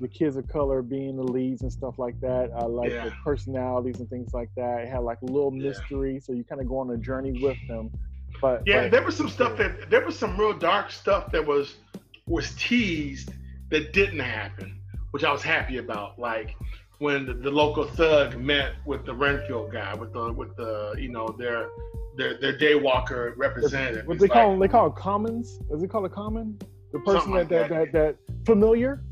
the 0.00 0.08
kids 0.08 0.36
of 0.36 0.48
color 0.48 0.82
being 0.82 1.16
the 1.16 1.22
leads 1.22 1.62
and 1.62 1.72
stuff 1.72 1.98
like 1.98 2.18
that. 2.20 2.50
I 2.56 2.64
like 2.64 2.90
the 2.90 3.12
personalities 3.24 4.00
and 4.00 4.10
things 4.10 4.34
like 4.34 4.50
that. 4.56 4.80
It 4.80 4.88
had 4.88 5.00
like 5.00 5.18
a 5.22 5.26
little 5.26 5.52
Yeah. 5.54 5.68
mystery, 5.68 6.18
so 6.20 6.32
you 6.32 6.42
kind 6.42 6.60
of 6.60 6.66
go 6.68 6.78
on 6.78 6.90
a 6.90 6.96
journey 6.96 7.40
with 7.40 7.58
them. 7.68 7.90
But 8.40 8.62
Yeah, 8.66 8.82
but- 8.84 8.90
there 8.90 9.04
was 9.04 9.16
some 9.16 9.28
stuff 9.28 9.56
that 9.58 9.90
there 9.90 10.04
was 10.04 10.18
some 10.18 10.36
real 10.36 10.52
dark 10.54 10.90
stuff 10.90 11.30
that 11.32 11.46
was 11.46 11.76
was 12.26 12.52
teased 12.56 13.32
that 13.70 13.92
didn't 13.92 14.18
happen, 14.20 14.80
which 15.12 15.22
I 15.24 15.30
was 15.32 15.42
happy 15.42 15.78
about. 15.78 16.18
Like 16.18 16.56
when 17.00 17.24
the, 17.24 17.32
the 17.32 17.50
local 17.50 17.84
thug 17.84 18.38
met 18.38 18.74
with 18.84 19.06
the 19.06 19.14
Renfield 19.14 19.72
guy, 19.72 19.94
with 19.94 20.12
the 20.12 20.32
with 20.32 20.54
the 20.56 20.94
you 20.98 21.08
know 21.10 21.34
their 21.38 21.68
their 22.16 22.38
their 22.38 22.56
daywalker 22.56 23.32
representative. 23.36 24.06
what 24.06 24.18
they 24.18 24.28
call 24.28 24.50
them, 24.50 24.60
they 24.60 24.68
call 24.68 24.88
it 24.88 24.94
commons. 24.96 25.58
Is 25.70 25.82
it 25.82 25.90
called 25.90 26.04
a 26.04 26.10
common? 26.10 26.58
The 26.92 26.98
person 27.00 27.20
Something 27.22 27.32
like 27.34 27.48
that, 27.48 27.68
that, 27.70 27.92
that. 27.92 27.92
that 27.92 28.26
that 28.26 28.46
familiar, 28.46 29.02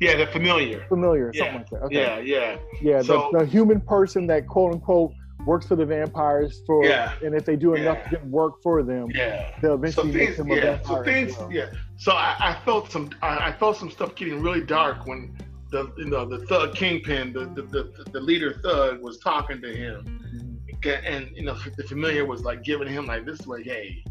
Yeah, 0.00 0.16
they're 0.16 0.26
familiar. 0.28 0.86
familiar, 0.88 1.30
Yeah. 1.34 1.40
something 1.42 1.58
like 1.58 1.70
that. 1.70 1.82
Okay. 1.86 1.96
Yeah, 1.96 2.18
yeah, 2.18 2.58
Yeah, 2.80 3.02
So- 3.02 3.28
the, 3.32 3.40
the 3.40 3.46
human 3.46 3.80
person 3.80 4.26
that 4.28 4.46
quote 4.46 4.72
unquote 4.72 5.12
works 5.44 5.66
for 5.66 5.74
the 5.76 5.84
vampires 5.84 6.62
for, 6.64 6.84
Yeah. 6.84 7.12
and 7.24 7.34
if 7.34 7.44
they 7.44 7.56
do 7.56 7.74
enough 7.74 7.98
Yeah. 7.98 8.04
to 8.04 8.10
get 8.10 8.26
work 8.26 8.62
for 8.62 8.84
them, 8.84 9.08
yeah. 9.12 9.50
they'll 9.60 9.72
So 9.72 9.74
eventually 9.74 10.12
make 10.12 10.36
them 10.36 10.50
a 10.52 10.54
yeah. 10.54 10.60
vampire. 10.76 10.96
So 10.98 11.02
things, 11.04 11.36
well. 11.36 11.52
yeah. 11.52 11.66
So 11.96 12.12
I, 12.12 12.36
I 12.38 12.56
felt 12.64 12.90
some, 12.92 13.10
I, 13.20 13.48
I 13.48 13.52
felt 13.52 13.76
some 13.76 13.90
stuff 13.90 14.14
getting 14.14 14.40
really 14.40 14.60
dark 14.62 15.04
when 15.08 15.36
the, 15.72 15.90
you 15.96 16.04
know, 16.04 16.24
the 16.24 16.46
thug 16.46 16.74
kingpin, 16.74 17.32
the 17.32 17.46
the, 17.46 17.62
the, 17.62 18.04
the 18.12 18.20
leader 18.20 18.52
thug 18.62 19.02
was 19.02 19.18
talking 19.18 19.60
to 19.62 19.74
him, 19.74 20.20
Mhm. 20.34 21.02
and 21.04 21.30
you 21.36 21.44
know, 21.44 21.56
the 21.76 21.82
familiar 21.84 22.24
was 22.24 22.44
like 22.44 22.62
giving 22.62 22.88
him 22.88 23.06
like 23.06 23.24
this 23.24 23.46
way, 23.46 23.62
hey, 23.62 24.04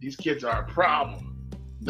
these 0.00 0.16
kids 0.16 0.44
are 0.44 0.62
a 0.62 0.66
problem. 0.68 1.34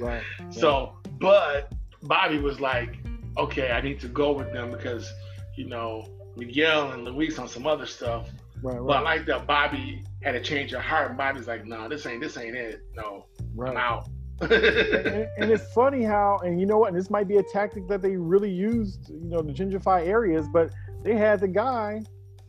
Right. 0.00 0.22
So, 0.50 0.96
but 1.20 1.72
Bobby 2.02 2.38
was 2.38 2.60
like, 2.60 2.96
okay, 3.36 3.70
I 3.70 3.80
need 3.80 4.00
to 4.00 4.08
go 4.08 4.32
with 4.32 4.52
them 4.52 4.70
because, 4.70 5.10
you 5.56 5.66
know, 5.66 6.08
Miguel 6.36 6.92
and 6.92 7.04
Luis 7.04 7.38
on 7.38 7.48
some 7.48 7.66
other 7.66 7.86
stuff. 7.86 8.28
Right. 8.62 8.78
right. 8.78 8.86
But 8.86 8.96
I 8.96 9.00
like 9.00 9.26
that 9.26 9.46
Bobby 9.46 10.02
had 10.22 10.34
a 10.34 10.40
change 10.40 10.72
of 10.72 10.80
heart. 10.82 11.16
Bobby's 11.16 11.46
like, 11.46 11.66
no, 11.66 11.88
this 11.88 12.06
ain't 12.06 12.20
this 12.22 12.36
ain't 12.36 12.56
it. 12.56 12.82
No, 12.94 13.26
I'm 13.66 13.76
out. 13.76 14.08
And, 14.40 15.28
and 15.38 15.50
it's 15.50 15.72
funny 15.72 16.02
how, 16.02 16.38
and 16.44 16.60
you 16.60 16.66
know 16.66 16.78
what, 16.78 16.88
and 16.88 16.96
this 16.98 17.10
might 17.10 17.28
be 17.28 17.36
a 17.36 17.42
tactic 17.42 17.86
that 17.88 18.02
they 18.02 18.16
really 18.16 18.50
used, 18.50 19.10
you 19.10 19.28
know, 19.30 19.42
to 19.42 19.52
gentrify 19.52 20.06
areas, 20.06 20.46
but 20.52 20.70
they 21.02 21.14
had 21.16 21.40
the 21.40 21.48
guy 21.48 22.02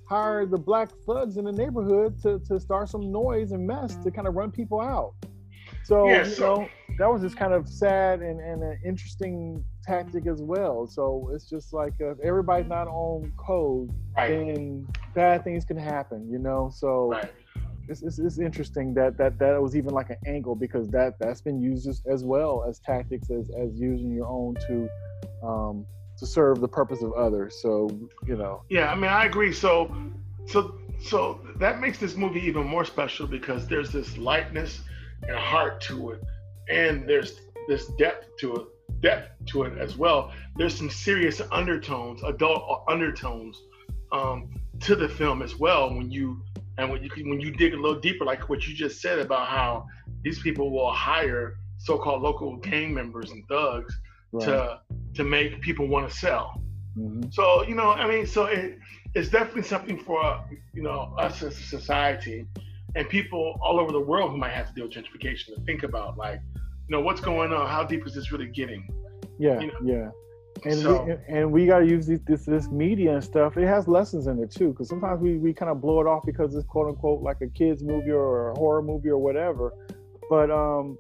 hire 0.07 0.45
the 0.45 0.57
black 0.57 0.89
thugs 1.05 1.37
in 1.37 1.45
the 1.45 1.51
neighborhood 1.51 2.21
to, 2.21 2.39
to 2.47 2.59
start 2.59 2.89
some 2.89 3.11
noise 3.11 3.51
and 3.51 3.65
mess 3.65 3.95
to 3.97 4.11
kind 4.11 4.27
of 4.27 4.35
run 4.35 4.51
people 4.51 4.79
out. 4.79 5.13
So, 5.83 6.09
Yeah, 6.09 6.19
you 6.19 6.25
so- 6.25 6.55
know, 6.55 6.69
that 6.97 7.11
was 7.11 7.21
just 7.21 7.35
kind 7.35 7.53
of 7.53 7.67
sad 7.67 8.21
and, 8.21 8.39
and 8.39 8.63
an 8.63 8.79
interesting 8.85 9.63
tactic 9.83 10.27
as 10.27 10.41
well. 10.41 10.87
So 10.87 11.29
it's 11.33 11.45
just 11.49 11.73
like 11.73 11.93
uh, 11.99 12.11
if 12.11 12.19
everybody's 12.21 12.69
not 12.69 12.87
on 12.87 13.33
code, 13.35 13.91
right, 14.15 14.29
then 14.29 14.87
bad 15.13 15.43
things 15.43 15.65
can 15.65 15.75
happen, 15.75 16.29
you 16.31 16.39
know? 16.39 16.71
So 16.73 17.09
right. 17.11 17.31
It's, 17.87 18.01
it's, 18.01 18.19
it's 18.19 18.39
interesting 18.39 18.93
that, 18.95 19.17
that 19.17 19.37
that 19.39 19.61
was 19.61 19.75
even 19.75 19.91
like 19.91 20.09
an 20.09 20.17
angle 20.25 20.55
because 20.55 20.89
that 20.89 21.15
that's 21.19 21.41
been 21.41 21.61
used 21.61 21.87
as, 21.87 22.01
as 22.07 22.23
well 22.23 22.65
as 22.67 22.79
tactics 22.79 23.29
as, 23.29 23.49
as 23.57 23.73
using 23.75 24.13
your 24.13 24.27
own 24.27 24.55
to 24.67 24.89
um, 25.43 25.85
to 26.17 26.25
serve 26.25 26.61
the 26.61 26.67
purpose 26.67 27.01
of 27.01 27.13
others. 27.13 27.61
So 27.61 27.89
you 28.25 28.35
know, 28.35 28.63
Yeah, 28.69 28.91
I 28.91 28.95
mean, 28.95 29.11
I 29.11 29.25
agree. 29.25 29.53
So, 29.53 29.95
so, 30.45 30.75
so 30.99 31.41
that 31.57 31.81
makes 31.81 31.97
this 31.99 32.15
movie 32.15 32.41
even 32.41 32.65
more 32.65 32.85
special 32.85 33.27
because 33.27 33.67
there's 33.67 33.91
this 33.91 34.17
lightness 34.17 34.81
and 35.27 35.37
heart 35.37 35.81
to 35.81 36.11
it, 36.11 36.23
and 36.69 37.07
there's 37.07 37.41
this 37.67 37.87
depth 37.97 38.37
to 38.39 38.55
it, 38.55 39.01
depth 39.01 39.45
to 39.47 39.63
it 39.63 39.77
as 39.77 39.97
well. 39.97 40.31
There's 40.55 40.75
some 40.75 40.89
serious 40.89 41.41
undertones, 41.51 42.23
adult 42.23 42.83
undertones, 42.87 43.61
um, 44.11 44.49
to 44.81 44.95
the 44.95 45.09
film 45.09 45.41
as 45.41 45.55
well. 45.57 45.89
When 45.89 46.11
you 46.11 46.41
and 46.77 46.89
when 46.89 47.03
you 47.03 47.09
when 47.29 47.39
you 47.39 47.51
dig 47.51 47.73
a 47.73 47.77
little 47.77 47.99
deeper, 47.99 48.25
like 48.25 48.49
what 48.49 48.67
you 48.67 48.73
just 48.73 49.01
said 49.01 49.19
about 49.19 49.47
how 49.47 49.85
these 50.23 50.39
people 50.39 50.71
will 50.71 50.91
hire 50.91 51.57
so-called 51.77 52.21
local 52.21 52.57
gang 52.57 52.93
members 52.93 53.31
and 53.31 53.43
thugs 53.47 53.97
right. 54.31 54.45
to 54.45 54.79
to 55.13 55.23
make 55.23 55.61
people 55.61 55.87
want 55.87 56.09
to 56.09 56.15
sell. 56.15 56.61
Mhm. 56.97 57.33
So 57.33 57.63
you 57.63 57.75
know, 57.75 57.91
I 57.91 58.07
mean, 58.07 58.25
so 58.25 58.45
it, 58.45 58.77
it's 59.13 59.29
definitely 59.29 59.63
something 59.63 59.99
for 59.99 60.43
you 60.73 60.83
know 60.83 61.13
us 61.17 61.43
as 61.43 61.57
a 61.57 61.63
society 61.63 62.45
and 62.95 63.09
people 63.09 63.59
all 63.61 63.79
over 63.79 63.91
the 63.91 63.99
world 63.99 64.31
who 64.31 64.37
might 64.37 64.53
have 64.53 64.67
to 64.67 64.73
deal 64.73 64.85
with 64.85 64.93
gentrification 64.93 65.47
to 65.53 65.61
think 65.65 65.83
about, 65.83 66.17
like, 66.17 66.39
you 66.55 66.95
know, 66.95 67.01
what's 67.01 67.19
going 67.19 67.51
on? 67.51 67.67
How 67.67 67.83
deep 67.83 68.07
is 68.07 68.15
this 68.15 68.31
really 68.31 68.47
getting? 68.47 68.87
yeah, 69.37 69.59
you 69.59 69.67
know, 69.67 69.73
yeah. 69.83 70.09
And 70.63 70.81
so- 70.81 71.03
we, 71.03 71.13
and 71.27 71.51
we 71.51 71.65
got 71.65 71.79
to 71.79 71.85
use 71.85 72.07
these, 72.07 72.21
this 72.25 72.45
this 72.45 72.69
media 72.69 73.13
and 73.13 73.23
stuff. 73.23 73.57
It 73.57 73.67
has 73.67 73.87
lessons 73.87 74.27
in 74.27 74.39
it 74.39 74.51
too, 74.51 74.69
because 74.69 74.89
sometimes 74.89 75.21
we, 75.21 75.37
we 75.37 75.53
kind 75.53 75.69
of 75.69 75.81
blow 75.81 75.99
it 76.01 76.07
off 76.07 76.25
because 76.25 76.55
it's 76.55 76.65
quote 76.65 76.87
unquote 76.87 77.21
like 77.21 77.41
a 77.41 77.47
kids 77.47 77.83
movie 77.83 78.11
or 78.11 78.51
a 78.51 78.55
horror 78.55 78.81
movie 78.81 79.09
or 79.09 79.17
whatever. 79.17 79.73
But 80.29 80.49
um, 80.49 80.97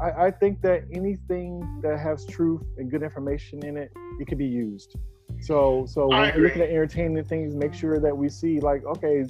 I, 0.00 0.26
I 0.26 0.30
think 0.30 0.62
that 0.62 0.84
anything 0.92 1.80
that 1.82 1.98
has 1.98 2.24
truth 2.26 2.62
and 2.78 2.90
good 2.90 3.02
information 3.02 3.64
in 3.64 3.76
it, 3.76 3.92
it 4.20 4.26
can 4.26 4.38
be 4.38 4.46
used. 4.46 4.96
So 5.40 5.84
so 5.86 6.06
when 6.06 6.32
we're 6.34 6.44
looking 6.44 6.62
at 6.62 6.70
entertaining 6.70 7.22
things, 7.24 7.54
make 7.54 7.74
sure 7.74 7.98
that 8.00 8.16
we 8.16 8.28
see 8.28 8.60
like 8.60 8.84
okay, 8.84 9.24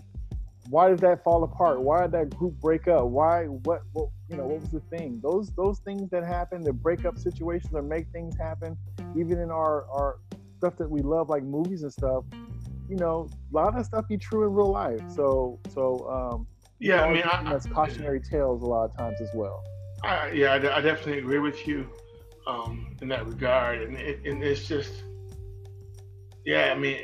why 0.69 0.89
did 0.89 1.01
that 1.01 1.25
fall 1.25 1.43
apart? 1.43 1.81
Why 1.81 2.03
did 2.03 2.13
that 2.13 2.37
group 2.37 2.55
break 2.61 2.87
up? 2.87 3.07
Why 3.07 3.45
what 3.45 3.83
what 3.93 4.09
you 4.35 4.41
know 4.41 4.49
what 4.49 4.63
was 4.63 4.71
the 4.71 4.81
thing? 4.97 5.21
Those 5.23 5.53
those 5.53 5.79
things 5.79 6.11
that 6.11 6.25
happen, 6.25 6.63
the 6.63 6.73
breakup 6.73 7.19
situations 7.19 7.73
or 7.73 7.83
make 7.83 8.09
things 8.11 8.37
happen, 8.37 8.77
even 9.17 9.39
in 9.39 9.51
our 9.51 9.87
our 9.91 10.19
stuff 10.59 10.77
that 10.79 10.91
we 10.91 11.03
love 11.03 11.29
like 11.29 11.45
movies 11.45 11.83
and 11.83 11.93
stuff. 11.93 12.25
You 12.89 12.97
know, 12.97 13.29
a 13.53 13.55
lot 13.55 13.69
of 13.69 13.75
that 13.77 13.87
stuff 13.87 14.09
be 14.09 14.19
true 14.19 14.45
in 14.45 14.53
real 14.53 14.73
life. 14.73 15.01
So 15.15 15.61
so 15.73 16.09
um, 16.11 16.47
Yeah, 16.81 17.05
I 17.05 17.13
mean, 17.13 17.23
I, 17.23 17.45
that's 17.49 17.67
cautionary 17.67 18.21
tales 18.21 18.63
a 18.63 18.67
lot 18.67 18.87
of 18.87 18.97
times 18.97 19.21
as 19.21 19.31
well. 19.35 19.63
I, 20.03 20.33
yeah, 20.33 20.53
I, 20.53 20.57
I, 20.57 20.81
definitely 20.81 21.19
agree 21.19 21.39
with 21.39 21.67
you 21.67 21.89
um, 22.47 22.95
in 23.01 23.09
that 23.09 23.27
regard, 23.27 23.81
and, 23.81 23.97
it, 23.97 24.21
and 24.27 24.43
it's 24.45 24.69
just, 24.69 25.03
yeah, 26.45 26.75
I 26.77 26.79
mean, 26.79 26.99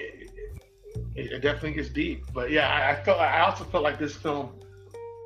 it, 1.14 1.32
it, 1.32 1.40
definitely 1.40 1.72
gets 1.72 1.88
deep. 1.88 2.26
But 2.34 2.50
yeah, 2.50 2.68
I, 2.68 2.90
I, 2.90 3.02
felt, 3.02 3.18
I 3.18 3.40
also 3.40 3.64
felt 3.64 3.82
like 3.82 3.98
this 3.98 4.14
film 4.14 4.59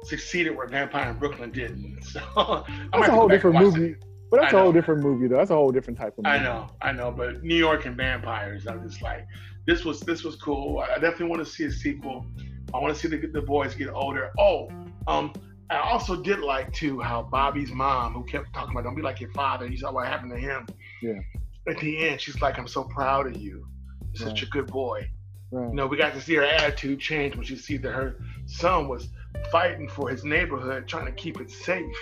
succeeded 0.06 0.56
where 0.56 0.66
Vampire 0.66 1.10
in 1.10 1.18
Brooklyn 1.18 1.50
didn't. 1.50 2.02
So 2.02 2.20
that's 2.92 3.08
a 3.08 3.12
whole 3.12 3.28
different 3.28 3.56
movie. 3.56 3.90
It. 3.90 4.04
But 4.30 4.40
that's 4.40 4.54
a 4.54 4.58
whole 4.58 4.72
different 4.72 5.02
movie, 5.02 5.28
though. 5.28 5.36
That's 5.36 5.50
a 5.50 5.54
whole 5.54 5.70
different 5.70 5.98
type 5.98 6.18
of 6.18 6.24
movie. 6.24 6.36
I 6.36 6.42
know, 6.42 6.66
I 6.82 6.92
know. 6.92 7.12
But 7.12 7.44
New 7.44 7.56
York 7.56 7.86
and 7.86 7.96
vampires, 7.96 8.66
I'm 8.66 8.86
just 8.88 9.00
like, 9.00 9.26
this 9.66 9.84
was 9.84 10.00
this 10.00 10.24
was 10.24 10.36
cool. 10.36 10.78
I 10.78 10.94
definitely 10.94 11.26
want 11.26 11.44
to 11.44 11.50
see 11.50 11.64
a 11.64 11.70
sequel. 11.70 12.26
I 12.72 12.78
want 12.78 12.94
to 12.94 13.00
see 13.00 13.08
the, 13.08 13.26
the 13.28 13.42
boys 13.42 13.74
get 13.74 13.90
older. 13.90 14.32
Oh, 14.38 14.68
um, 15.06 15.32
I 15.70 15.78
also 15.78 16.20
did 16.20 16.40
like 16.40 16.72
too 16.72 17.00
how 17.00 17.22
Bobby's 17.22 17.70
mom, 17.70 18.12
who 18.12 18.24
kept 18.24 18.52
talking 18.52 18.72
about 18.72 18.84
don't 18.84 18.94
be 18.94 19.02
like 19.02 19.20
your 19.20 19.30
father, 19.30 19.66
you 19.66 19.76
saw 19.76 19.92
what 19.92 20.06
happened 20.06 20.32
to 20.32 20.38
him. 20.38 20.66
Yeah. 21.02 21.20
At 21.68 21.78
the 21.78 22.06
end, 22.06 22.20
she's 22.20 22.40
like, 22.42 22.58
I'm 22.58 22.68
so 22.68 22.84
proud 22.84 23.26
of 23.26 23.36
you. 23.36 23.66
You're 24.12 24.28
right. 24.28 24.36
such 24.36 24.42
a 24.42 24.46
good 24.46 24.66
boy. 24.66 25.08
Right. 25.50 25.68
You 25.68 25.74
know, 25.74 25.86
we 25.86 25.96
got 25.96 26.12
to 26.14 26.20
see 26.20 26.34
her 26.34 26.44
attitude 26.44 27.00
change 27.00 27.36
when 27.36 27.44
she 27.44 27.56
see 27.56 27.76
that 27.78 27.90
her 27.92 28.16
son 28.46 28.88
was 28.88 29.08
fighting 29.50 29.88
for 29.88 30.08
his 30.08 30.24
neighborhood, 30.24 30.86
trying 30.88 31.06
to 31.06 31.12
keep 31.12 31.40
it 31.40 31.50
safe. 31.50 31.96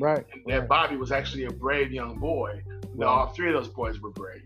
Right. 0.00 0.24
And 0.32 0.42
that 0.46 0.60
right. 0.60 0.68
Bobby 0.68 0.96
was 0.96 1.12
actually 1.12 1.44
a 1.44 1.50
brave 1.50 1.92
young 1.92 2.18
boy. 2.18 2.62
Right. 2.94 3.06
All 3.06 3.28
three 3.28 3.48
of 3.48 3.54
those 3.54 3.68
boys 3.68 4.00
were 4.00 4.10
brave. 4.10 4.42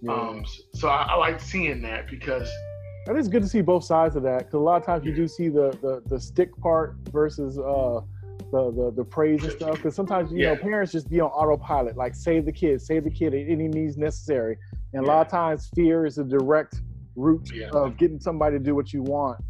Yeah. 0.00 0.12
Um, 0.12 0.44
so 0.74 0.88
I, 0.88 1.02
I 1.10 1.14
like 1.16 1.40
seeing 1.40 1.80
that 1.82 2.08
because 2.08 2.50
it 3.06 3.16
is 3.16 3.28
good 3.28 3.42
to 3.42 3.48
see 3.48 3.60
both 3.60 3.84
sides 3.84 4.16
of 4.16 4.22
that 4.24 4.38
because 4.38 4.54
a 4.54 4.58
lot 4.58 4.80
of 4.80 4.86
times 4.86 5.04
you 5.04 5.14
do 5.14 5.26
see 5.26 5.48
the 5.48 5.76
the, 5.80 6.02
the 6.06 6.20
stick 6.20 6.56
part 6.58 6.96
versus 7.10 7.58
uh, 7.58 8.00
the, 8.52 8.72
the 8.72 8.92
the 8.96 9.04
praise 9.04 9.42
and 9.42 9.52
stuff. 9.52 9.76
Because 9.76 9.94
sometimes 9.94 10.30
you 10.30 10.38
yeah. 10.38 10.54
know 10.54 10.60
parents 10.60 10.92
just 10.92 11.08
be 11.08 11.20
on 11.20 11.30
autopilot, 11.30 11.96
like 11.96 12.14
save 12.14 12.44
the 12.44 12.52
kid, 12.52 12.80
save 12.80 13.04
the 13.04 13.10
kid 13.10 13.34
at 13.34 13.48
any 13.48 13.68
means 13.68 13.96
necessary. 13.96 14.56
And 14.92 15.04
yeah. 15.04 15.08
a 15.08 15.14
lot 15.14 15.26
of 15.26 15.32
times 15.32 15.70
fear 15.74 16.06
is 16.06 16.18
a 16.18 16.24
direct 16.24 16.80
route 17.16 17.50
yeah. 17.54 17.68
of 17.70 17.96
getting 17.96 18.20
somebody 18.20 18.58
to 18.58 18.62
do 18.62 18.74
what 18.74 18.92
you 18.92 19.02
want, 19.02 19.40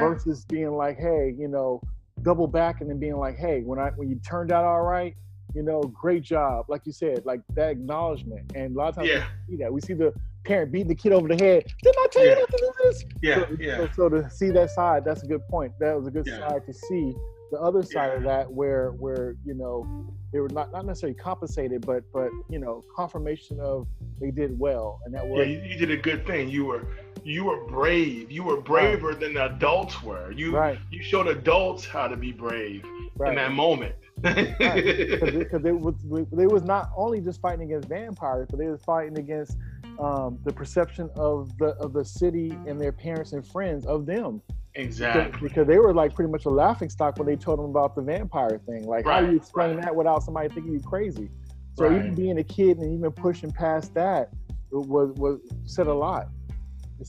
versus 0.00 0.44
being 0.46 0.72
like, 0.72 0.98
hey, 0.98 1.34
you 1.38 1.48
know, 1.48 1.80
double 2.22 2.46
back 2.46 2.80
and 2.80 2.90
then 2.90 2.98
being 2.98 3.16
like, 3.16 3.36
hey, 3.36 3.60
when 3.62 3.78
I 3.78 3.90
when 3.90 4.08
you 4.08 4.16
turned 4.16 4.52
out 4.52 4.64
all 4.64 4.82
right, 4.82 5.14
you 5.54 5.62
know, 5.62 5.82
great 5.82 6.22
job, 6.22 6.66
like 6.68 6.82
you 6.84 6.92
said, 6.92 7.24
like 7.24 7.40
that 7.54 7.70
acknowledgement. 7.70 8.52
And 8.54 8.74
a 8.74 8.78
lot 8.78 8.88
of 8.90 8.94
times 8.96 9.08
yeah. 9.08 9.26
we 9.48 9.56
see 9.56 9.62
that. 9.62 9.72
We 9.72 9.80
see 9.80 9.94
the 9.94 10.14
parent 10.44 10.72
beating 10.72 10.88
the 10.88 10.94
kid 10.94 11.12
over 11.12 11.28
the 11.28 11.42
head. 11.42 11.64
Didn't 11.82 11.98
I 11.98 12.06
tell 12.10 12.24
yeah. 12.24 12.30
you 12.30 12.38
not 12.40 12.48
to 12.50 12.56
do 12.56 12.72
this? 12.84 13.04
Yeah, 13.22 13.34
so, 13.34 13.56
yeah. 13.60 13.76
So, 13.76 13.88
so, 13.94 14.08
to 14.08 14.30
see 14.30 14.50
that 14.50 14.70
side, 14.70 15.04
that's 15.04 15.22
a 15.22 15.26
good 15.26 15.46
point. 15.48 15.72
That 15.78 15.96
was 15.96 16.06
a 16.06 16.10
good 16.10 16.26
yeah. 16.26 16.48
side 16.48 16.66
to 16.66 16.72
see. 16.72 17.14
The 17.52 17.60
other 17.60 17.82
side 17.82 18.12
yeah. 18.12 18.16
of 18.16 18.22
that, 18.22 18.50
where 18.50 18.92
where 18.92 19.36
you 19.44 19.52
know 19.52 19.86
they 20.32 20.40
were 20.40 20.48
not 20.48 20.72
not 20.72 20.86
necessarily 20.86 21.14
compensated, 21.14 21.84
but 21.84 22.02
but 22.10 22.30
you 22.48 22.58
know 22.58 22.82
confirmation 22.96 23.60
of 23.60 23.86
they 24.18 24.30
did 24.30 24.58
well, 24.58 25.00
and 25.04 25.14
that 25.14 25.26
was 25.26 25.46
yeah. 25.46 25.52
You, 25.52 25.60
you 25.68 25.76
did 25.76 25.90
a 25.90 25.98
good 25.98 26.26
thing. 26.26 26.48
You 26.48 26.64
were 26.64 26.88
you 27.24 27.44
were 27.44 27.66
brave. 27.66 28.32
You 28.32 28.42
were 28.42 28.62
braver 28.62 29.08
right. 29.08 29.20
than 29.20 29.34
the 29.34 29.44
adults 29.44 30.02
were. 30.02 30.32
You 30.32 30.56
right. 30.56 30.78
you 30.90 31.02
showed 31.02 31.26
adults 31.26 31.84
how 31.84 32.08
to 32.08 32.16
be 32.16 32.32
brave 32.32 32.84
right. 33.16 33.28
in 33.28 33.34
that 33.34 33.52
moment. 33.52 33.96
Because 34.22 34.48
right. 34.58 35.62
they 35.62 35.72
was 35.72 35.94
they 36.32 36.46
was 36.46 36.62
not 36.62 36.88
only 36.96 37.20
just 37.20 37.42
fighting 37.42 37.66
against 37.66 37.86
vampires, 37.86 38.48
but 38.48 38.58
they 38.58 38.68
was 38.68 38.80
fighting 38.82 39.18
against 39.18 39.58
um, 39.98 40.38
the 40.44 40.52
perception 40.54 41.10
of 41.16 41.54
the 41.58 41.74
of 41.76 41.92
the 41.92 42.04
city 42.04 42.56
and 42.66 42.80
their 42.80 42.92
parents 42.92 43.34
and 43.34 43.46
friends 43.46 43.84
of 43.84 44.06
them. 44.06 44.40
Exactly. 44.74 45.24
Because, 45.24 45.40
because 45.40 45.66
they 45.66 45.78
were 45.78 45.92
like 45.92 46.14
pretty 46.14 46.30
much 46.30 46.46
a 46.46 46.50
laughing 46.50 46.88
stock 46.88 47.18
when 47.18 47.26
they 47.26 47.36
told 47.36 47.58
them 47.58 47.66
about 47.66 47.94
the 47.94 48.02
vampire 48.02 48.60
thing. 48.66 48.86
Like, 48.86 49.04
right, 49.04 49.20
how 49.20 49.26
do 49.26 49.32
you 49.32 49.36
explain 49.36 49.76
right. 49.76 49.84
that 49.84 49.94
without 49.94 50.22
somebody 50.22 50.48
thinking 50.48 50.72
you 50.72 50.80
crazy? 50.80 51.30
So 51.76 51.88
right. 51.88 51.98
even 51.98 52.14
being 52.14 52.38
a 52.38 52.44
kid 52.44 52.78
and 52.78 52.92
even 52.92 53.10
pushing 53.12 53.50
past 53.50 53.94
that 53.94 54.30
was 54.70 55.12
was 55.16 55.40
said 55.64 55.86
a 55.86 55.94
lot. 55.94 56.28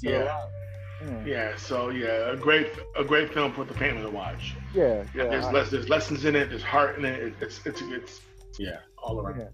yeah. 0.01 0.23
A 0.23 0.25
lot. 0.25 0.49
Yeah. 1.05 1.25
yeah. 1.25 1.55
So 1.57 1.89
yeah, 1.89 2.31
a 2.31 2.35
great 2.35 2.69
a 2.95 3.03
great 3.03 3.33
film 3.33 3.53
for 3.53 3.65
the 3.65 3.73
family 3.73 4.03
to 4.03 4.09
watch. 4.09 4.55
Yeah. 4.73 5.03
Yeah. 5.13 5.25
There's 5.25 5.45
I, 5.45 5.63
there's 5.63 5.89
lessons 5.89 6.25
in 6.25 6.35
it. 6.35 6.49
There's 6.49 6.63
heart 6.63 6.97
in 6.97 7.05
it. 7.05 7.33
It's 7.41 7.65
it's 7.65 7.81
it's 7.81 8.21
yeah 8.57 8.79
all 8.97 9.19
around. 9.19 9.39
Yeah. 9.39 9.47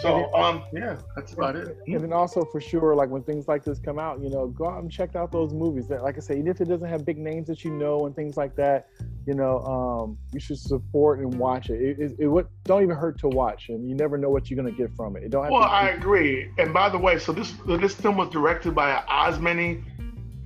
So 0.00 0.32
um 0.34 0.64
yeah. 0.72 0.96
that's 1.16 1.32
about 1.32 1.56
it. 1.56 1.76
And 1.86 2.00
then 2.02 2.12
also 2.12 2.44
for 2.44 2.60
sure 2.60 2.94
like 2.94 3.10
when 3.10 3.22
things 3.22 3.48
like 3.48 3.64
this 3.64 3.78
come 3.78 3.98
out 3.98 4.20
you 4.20 4.30
know 4.30 4.48
go 4.48 4.68
out 4.68 4.82
and 4.82 4.90
check 4.90 5.16
out 5.16 5.32
those 5.32 5.52
movies 5.52 5.86
that 5.88 6.02
like 6.02 6.16
i 6.16 6.20
say 6.20 6.34
even 6.34 6.48
if 6.48 6.60
it 6.60 6.66
doesn't 6.66 6.88
have 6.88 7.04
big 7.04 7.18
names 7.18 7.46
that 7.48 7.64
you 7.64 7.70
know 7.70 8.06
and 8.06 8.14
things 8.14 8.36
like 8.36 8.54
that 8.56 8.88
you 9.26 9.34
know 9.34 9.58
um 9.60 10.18
you 10.32 10.40
should 10.40 10.58
support 10.58 11.20
and 11.20 11.34
watch 11.38 11.70
it. 11.70 11.80
It, 11.80 11.98
it, 11.98 12.16
it 12.18 12.26
would 12.26 12.46
don't 12.64 12.82
even 12.82 12.96
hurt 12.96 13.18
to 13.20 13.28
watch 13.28 13.68
and 13.68 13.88
you 13.88 13.94
never 13.94 14.18
know 14.18 14.30
what 14.30 14.50
you're 14.50 14.60
going 14.60 14.74
to 14.74 14.82
get 14.82 14.94
from 14.94 15.16
it. 15.16 15.22
It 15.24 15.30
don't 15.30 15.50
well 15.50 15.62
i 15.62 15.90
agree. 15.90 16.50
And 16.58 16.72
by 16.72 16.88
the 16.88 16.98
way 16.98 17.18
so 17.18 17.32
this 17.32 17.54
this 17.66 17.94
film 17.94 18.16
was 18.16 18.30
directed 18.30 18.74
by 18.74 19.02
Osmany 19.08 19.82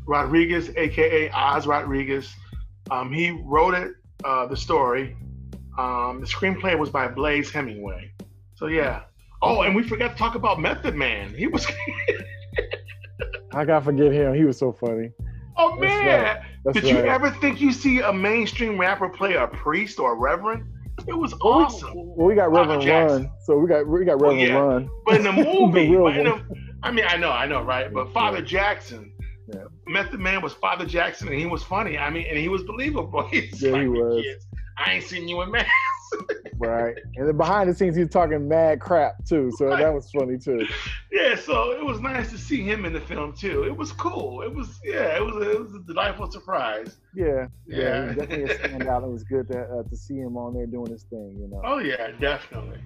rodriguez 0.06 0.70
aka 0.76 1.30
oz 1.30 1.66
rodriguez. 1.66 2.34
Um 2.90 3.12
he 3.12 3.30
wrote 3.30 3.74
it 3.74 3.92
uh 4.24 4.46
the 4.46 4.56
story. 4.56 5.16
Um 5.78 6.20
the 6.20 6.26
screenplay 6.26 6.78
was 6.78 6.90
by 6.90 7.08
Blaise 7.08 7.50
hemingway 7.50 8.11
so 8.62 8.68
yeah. 8.68 9.02
Oh, 9.42 9.62
and 9.62 9.74
we 9.74 9.82
forgot 9.82 10.12
to 10.12 10.16
talk 10.16 10.36
about 10.36 10.60
Method 10.60 10.94
Man. 10.94 11.34
He 11.34 11.48
was. 11.48 11.66
I 13.52 13.64
gotta 13.64 13.84
forget 13.84 14.12
him. 14.12 14.34
He 14.34 14.44
was 14.44 14.56
so 14.56 14.70
funny. 14.72 15.10
Oh 15.56 15.74
man! 15.76 16.40
Right. 16.64 16.72
Did 16.72 16.84
right. 16.84 16.92
you 16.92 16.98
ever 16.98 17.32
think 17.32 17.60
you 17.60 17.72
see 17.72 17.98
a 17.98 18.12
mainstream 18.12 18.78
rapper 18.78 19.08
play 19.08 19.34
a 19.34 19.48
priest 19.48 19.98
or 19.98 20.12
a 20.12 20.14
reverend? 20.14 20.64
It 21.08 21.18
was 21.18 21.34
awesome. 21.42 21.90
Well, 21.92 22.28
we 22.28 22.36
got 22.36 22.52
Reverend 22.52 22.88
Run, 22.88 23.30
so 23.44 23.58
we 23.58 23.68
got 23.68 23.84
we 23.84 24.04
got 24.04 24.20
Reverend 24.20 24.38
well, 24.38 24.48
yeah. 24.48 24.54
Run. 24.54 24.90
But 25.04 25.16
in 25.16 25.24
the 25.24 25.32
movie, 25.32 25.88
the 25.88 26.06
in 26.06 26.24
the, 26.24 26.40
I 26.84 26.92
mean, 26.92 27.04
I 27.08 27.16
know, 27.16 27.32
I 27.32 27.46
know, 27.46 27.62
right? 27.62 27.92
But 27.92 28.12
Father 28.12 28.38
yeah. 28.38 28.44
Jackson, 28.44 29.12
yeah. 29.52 29.64
Method 29.88 30.20
Man 30.20 30.40
was 30.40 30.52
Father 30.52 30.86
Jackson, 30.86 31.26
and 31.26 31.36
he 31.36 31.46
was 31.46 31.64
funny. 31.64 31.98
I 31.98 32.10
mean, 32.10 32.26
and 32.28 32.38
he 32.38 32.48
was 32.48 32.62
believable. 32.62 33.22
He's 33.32 33.60
yeah, 33.60 33.72
like, 33.72 33.82
he 33.82 33.88
was. 33.88 34.24
I 34.78 34.92
ain't 34.92 35.04
seen 35.04 35.26
you 35.26 35.42
in 35.42 35.50
mass 35.50 35.66
right. 36.58 36.96
And 37.16 37.28
then 37.28 37.36
behind 37.36 37.68
the 37.68 37.74
scenes, 37.74 37.96
he's 37.96 38.08
talking 38.08 38.48
mad 38.48 38.80
crap 38.80 39.24
too. 39.24 39.52
So 39.56 39.66
right. 39.66 39.80
that 39.80 39.92
was 39.92 40.10
funny 40.10 40.38
too. 40.38 40.66
Yeah. 41.10 41.36
So 41.36 41.72
it 41.72 41.84
was 41.84 42.00
nice 42.00 42.30
to 42.30 42.38
see 42.38 42.62
him 42.62 42.84
in 42.84 42.92
the 42.92 43.00
film 43.00 43.32
too. 43.32 43.64
It 43.64 43.76
was 43.76 43.92
cool. 43.92 44.42
It 44.42 44.54
was 44.54 44.80
yeah. 44.84 45.16
It 45.16 45.24
was 45.24 45.36
a, 45.36 45.50
it 45.50 45.60
was 45.60 45.74
a 45.74 45.80
delightful 45.80 46.30
surprise. 46.30 46.96
Yeah. 47.14 47.46
Yeah. 47.66 47.78
yeah 47.78 48.12
definitely 48.14 48.42
a 48.44 48.58
standout. 48.58 49.04
It 49.04 49.10
was 49.10 49.24
good 49.24 49.48
to 49.48 49.60
uh, 49.60 49.82
to 49.82 49.96
see 49.96 50.18
him 50.18 50.36
on 50.36 50.54
there 50.54 50.66
doing 50.66 50.90
his 50.90 51.04
thing. 51.04 51.36
You 51.38 51.48
know. 51.48 51.60
Oh 51.64 51.78
yeah, 51.78 52.12
definitely. 52.20 52.78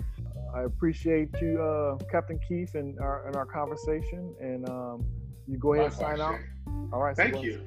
I 0.54 0.62
appreciate 0.62 1.28
you, 1.42 1.60
uh, 1.60 1.96
Captain 2.10 2.40
Keith, 2.48 2.74
and 2.74 2.98
our 2.98 3.28
in 3.28 3.36
our 3.36 3.46
conversation. 3.46 4.34
And 4.40 4.68
um, 4.68 5.04
you 5.46 5.58
go 5.58 5.74
ahead 5.74 5.86
and 5.86 5.94
sign 5.94 6.20
out. 6.20 6.38
All 6.92 7.02
right. 7.02 7.16
Thank 7.16 7.34
so 7.34 7.42
you. 7.42 7.60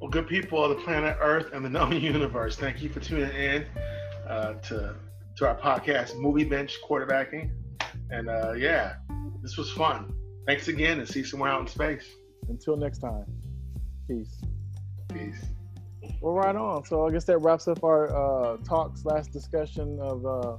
Well, 0.00 0.10
good 0.10 0.26
people 0.26 0.64
of 0.64 0.76
the 0.76 0.82
planet 0.82 1.16
Earth 1.20 1.52
and 1.52 1.64
the 1.64 1.70
known 1.70 1.92
universe, 2.00 2.56
thank 2.56 2.82
you 2.82 2.88
for 2.88 2.98
tuning 2.98 3.30
in 3.30 3.64
uh, 4.32 4.54
to 4.54 4.94
to 5.36 5.46
our 5.46 5.58
podcast, 5.58 6.16
Movie 6.16 6.44
Bench 6.44 6.78
Quarterbacking. 6.86 7.50
And 8.10 8.28
uh, 8.28 8.52
yeah, 8.52 8.94
this 9.42 9.56
was 9.56 9.70
fun. 9.70 10.12
Thanks 10.46 10.68
again 10.68 10.98
and 10.98 11.08
see 11.08 11.20
you 11.20 11.24
somewhere 11.24 11.50
out 11.50 11.60
in 11.60 11.66
space. 11.66 12.06
Until 12.48 12.76
next 12.76 12.98
time, 12.98 13.24
peace. 14.08 14.42
Peace. 15.12 15.44
Well, 16.20 16.34
right 16.34 16.56
on. 16.56 16.84
So 16.84 17.06
I 17.06 17.10
guess 17.10 17.24
that 17.24 17.38
wraps 17.38 17.68
up 17.68 17.84
our 17.84 18.08
uh, 18.14 18.56
talk 18.58 18.96
slash 18.96 19.26
discussion 19.26 19.98
of, 20.00 20.26
uh, 20.26 20.56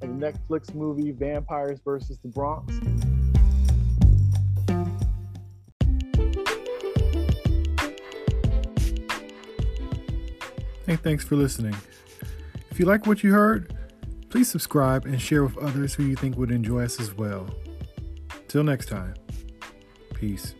the 0.00 0.06
Netflix 0.06 0.74
movie 0.74 1.12
Vampires 1.12 1.80
versus 1.84 2.18
the 2.18 2.28
Bronx. 2.28 2.74
Hey, 10.86 10.96
thanks 10.96 11.24
for 11.24 11.36
listening. 11.36 11.74
If 12.74 12.80
you 12.80 12.86
like 12.86 13.06
what 13.06 13.22
you 13.22 13.32
heard, 13.32 13.72
please 14.30 14.50
subscribe 14.50 15.06
and 15.06 15.22
share 15.22 15.44
with 15.44 15.56
others 15.58 15.94
who 15.94 16.02
you 16.02 16.16
think 16.16 16.36
would 16.36 16.50
enjoy 16.50 16.82
us 16.82 16.98
as 16.98 17.14
well. 17.14 17.48
Till 18.48 18.64
next 18.64 18.88
time, 18.88 19.14
peace. 20.12 20.56